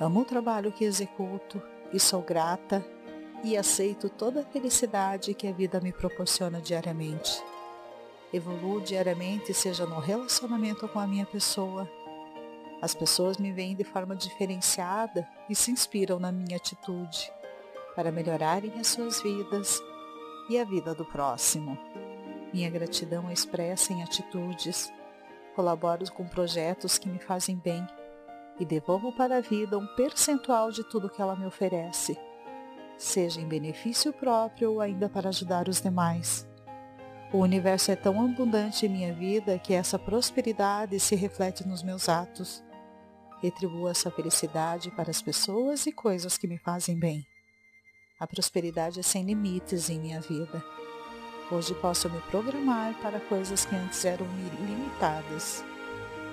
amo 0.00 0.20
o 0.20 0.24
trabalho 0.24 0.72
que 0.72 0.84
executo 0.84 1.62
e 1.92 2.00
sou 2.00 2.22
grata 2.22 2.84
e 3.42 3.56
aceito 3.56 4.08
toda 4.08 4.40
a 4.40 4.44
felicidade 4.44 5.34
que 5.34 5.46
a 5.46 5.52
vida 5.52 5.80
me 5.80 5.92
proporciona 5.92 6.60
diariamente. 6.60 7.42
Evoluo 8.32 8.80
diariamente, 8.80 9.52
seja 9.54 9.86
no 9.86 10.00
relacionamento 10.00 10.88
com 10.88 10.98
a 10.98 11.06
minha 11.06 11.26
pessoa. 11.26 11.88
As 12.82 12.94
pessoas 12.94 13.38
me 13.38 13.52
veem 13.52 13.76
de 13.76 13.84
forma 13.84 14.16
diferenciada 14.16 15.28
e 15.48 15.54
se 15.54 15.70
inspiram 15.70 16.18
na 16.18 16.32
minha 16.32 16.56
atitude 16.56 17.30
para 17.94 18.10
melhorarem 18.10 18.72
as 18.80 18.88
suas 18.88 19.22
vidas 19.22 19.80
e 20.48 20.58
a 20.58 20.64
vida 20.64 20.94
do 20.94 21.04
próximo. 21.04 21.78
Minha 22.54 22.70
gratidão 22.70 23.28
é 23.28 23.32
expressa 23.32 23.92
em 23.92 24.00
atitudes. 24.00 24.92
Colaboro 25.56 26.08
com 26.12 26.24
projetos 26.24 26.96
que 26.96 27.08
me 27.08 27.18
fazem 27.18 27.56
bem 27.56 27.84
e 28.60 28.64
devolvo 28.64 29.12
para 29.12 29.38
a 29.38 29.40
vida 29.40 29.76
um 29.76 29.84
percentual 29.96 30.70
de 30.70 30.84
tudo 30.84 31.10
que 31.10 31.20
ela 31.20 31.34
me 31.34 31.46
oferece, 31.46 32.16
seja 32.96 33.40
em 33.40 33.48
benefício 33.48 34.12
próprio 34.12 34.74
ou 34.74 34.80
ainda 34.80 35.08
para 35.08 35.30
ajudar 35.30 35.68
os 35.68 35.80
demais. 35.80 36.48
O 37.32 37.38
universo 37.38 37.90
é 37.90 37.96
tão 37.96 38.24
abundante 38.24 38.86
em 38.86 38.88
minha 38.88 39.12
vida 39.12 39.58
que 39.58 39.74
essa 39.74 39.98
prosperidade 39.98 41.00
se 41.00 41.16
reflete 41.16 41.66
nos 41.66 41.82
meus 41.82 42.08
atos. 42.08 42.62
Retribuo 43.42 43.88
essa 43.88 44.12
felicidade 44.12 44.92
para 44.92 45.10
as 45.10 45.20
pessoas 45.20 45.86
e 45.86 45.92
coisas 45.92 46.38
que 46.38 46.46
me 46.46 46.58
fazem 46.58 46.96
bem. 46.96 47.26
A 48.20 48.28
prosperidade 48.28 49.00
é 49.00 49.02
sem 49.02 49.24
limites 49.24 49.90
em 49.90 49.98
minha 49.98 50.20
vida. 50.20 50.64
Hoje 51.50 51.74
posso 51.74 52.08
me 52.08 52.20
programar 52.22 52.94
para 53.02 53.20
coisas 53.20 53.64
que 53.64 53.74
antes 53.76 54.04
eram 54.04 54.26
limitadas. 54.60 55.64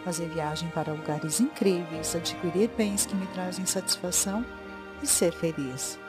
Fazer 0.04 0.28
viagem 0.30 0.70
para 0.70 0.94
lugares 0.94 1.40
incríveis, 1.40 2.16
adquirir 2.16 2.70
bens 2.70 3.06
que 3.06 3.16
me 3.16 3.28
trazem 3.28 3.66
satisfação 3.66 4.46
e 5.04 5.08
ser 5.08 5.32
feliz. 5.32 6.00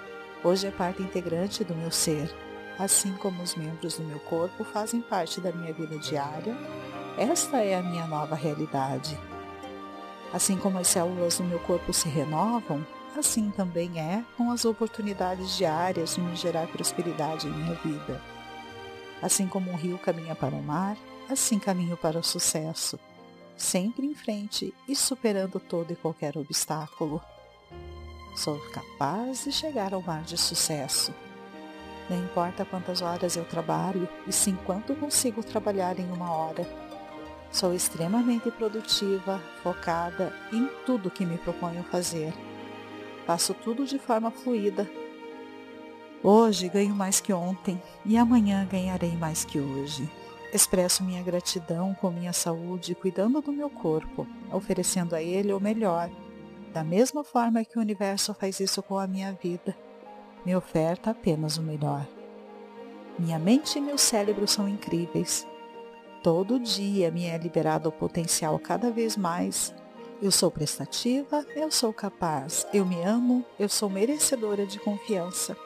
Hoje 0.43 0.67
é 0.67 0.71
parte 0.71 1.03
integrante 1.03 1.63
do 1.63 1.75
meu 1.75 1.91
ser 1.91 2.33
assim 2.79 3.13
como 3.15 3.43
os 3.43 3.55
membros 3.55 3.97
do 3.97 4.05
meu 4.05 4.19
corpo 4.21 4.65
fazem 4.65 5.01
parte 5.01 5.41
da 5.41 5.53
minha 5.53 5.73
vida 5.73 5.99
diária, 5.99 6.57
esta 7.17 7.59
é 7.59 7.77
a 7.77 7.83
minha 7.83 8.07
nova 8.07 8.35
realidade. 8.35 9.19
Assim 10.33 10.57
como 10.57 10.79
as 10.79 10.89
células 10.89 11.39
do 11.39 11.45
meu 11.45 11.59
corpo 11.61 11.93
se 11.93 12.09
renovam, 12.09 12.85
assim 13.17 13.51
também 13.51 14.01
é 14.01 14.25
com 14.37 14.51
as 14.51 14.65
oportunidades 14.65 15.57
diárias 15.57 16.15
de 16.15 16.23
me 16.23 16.35
gerar 16.35 16.67
prosperidade 16.69 17.47
em 17.47 17.53
minha 17.53 17.75
vida. 17.75 18.21
Assim 19.23 19.47
como 19.47 19.71
um 19.71 19.77
rio 19.77 19.97
caminha 19.99 20.35
para 20.35 20.55
o 20.55 20.63
mar, 20.63 20.97
assim 21.31 21.59
caminho 21.59 21.97
para 21.97 22.19
o 22.19 22.23
sucesso, 22.23 22.99
sempre 23.57 24.05
em 24.05 24.15
frente 24.15 24.75
e 24.89 24.95
superando 24.95 25.59
todo 25.61 25.93
e 25.93 25.97
qualquer 25.97 26.37
obstáculo. 26.37 27.23
Sou 28.35 28.59
capaz 28.71 29.45
de 29.45 29.53
chegar 29.53 29.95
ao 29.95 30.03
mar 30.03 30.23
de 30.23 30.37
sucesso 30.37 31.15
não 32.13 32.19
importa 32.19 32.65
quantas 32.65 33.01
horas 33.01 33.37
eu 33.37 33.45
trabalho 33.45 34.09
e 34.27 34.33
sim 34.33 34.57
quanto 34.67 34.95
consigo 34.95 35.43
trabalhar 35.43 35.99
em 35.99 36.11
uma 36.11 36.31
hora. 36.31 36.67
Sou 37.51 37.75
extremamente 37.75 38.51
produtiva, 38.51 39.41
focada 39.63 40.35
em 40.53 40.69
tudo 40.85 41.11
que 41.11 41.25
me 41.25 41.39
proponho 41.39 41.83
fazer. 41.85 42.33
Faço 43.27 43.55
tudo 43.55 43.87
de 43.87 43.99
forma 43.99 44.31
fluida. 44.31 44.91
Hoje 46.23 46.69
ganho 46.69 46.95
mais 46.95 47.21
que 47.21 47.33
ontem 47.33 47.81
e 48.05 48.17
amanhã 48.17 48.67
ganharei 48.71 49.17
mais 49.17 49.45
que 49.45 49.59
hoje. 49.59 50.09
Expresso 50.53 51.03
minha 51.03 51.23
gratidão 51.23 51.95
com 51.95 52.11
minha 52.11 52.33
saúde, 52.33 52.95
cuidando 52.95 53.41
do 53.41 53.53
meu 53.53 53.71
corpo, 53.71 54.27
oferecendo 54.53 55.15
a 55.15 55.23
ele 55.23 55.53
o 55.53 55.61
melhor, 55.61 56.11
da 56.73 56.85
mesma 56.85 57.25
forma 57.25 57.65
que 57.65 57.79
o 57.79 57.81
universo 57.81 58.35
faz 58.35 58.61
isso 58.61 58.83
com 58.83 58.99
a 58.99 59.07
minha 59.07 59.33
vida 59.33 59.75
me 60.45 60.55
oferta 60.57 61.11
apenas 61.11 61.57
o 61.57 61.63
melhor. 61.63 62.07
Minha 63.19 63.39
mente 63.39 63.79
e 63.79 63.81
meu 63.81 63.97
cérebro 63.97 64.47
são 64.49 64.69
incríveis. 64.69 65.47
Todo 66.23 66.59
dia 66.59 67.11
me 67.11 67.27
é 67.27 67.37
liberado 67.37 67.89
o 67.89 67.93
potencial 67.93 68.59
cada 68.59 68.91
vez 68.91 69.17
mais. 69.17 69.75
Eu 70.21 70.31
sou 70.31 70.51
prestativa, 70.51 71.45
eu 71.55 71.71
sou 71.71 71.93
capaz, 71.93 72.67
eu 72.73 72.87
me 72.87 73.03
amo, 73.03 73.45
eu 73.59 73.69
sou 73.69 73.91
merecedora 73.91 74.65
de 74.65 74.79
confiança. 74.79 75.57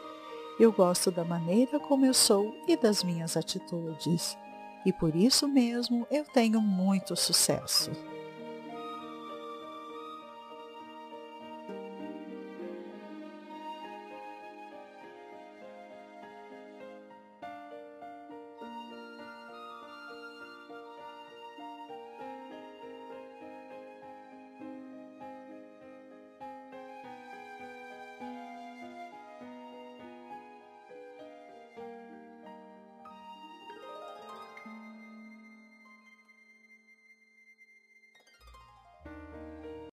Eu 0.59 0.73
gosto 0.73 1.11
da 1.11 1.23
maneira 1.23 1.79
como 1.79 2.07
eu 2.07 2.15
sou 2.15 2.57
e 2.67 2.77
das 2.77 3.05
minhas 3.05 3.37
atitudes. 3.37 4.39
E 4.87 4.93
por 4.93 5.15
isso 5.15 5.47
mesmo 5.47 6.07
eu 6.11 6.25
tenho 6.25 6.61
muito 6.63 7.15
sucesso. 7.15 7.91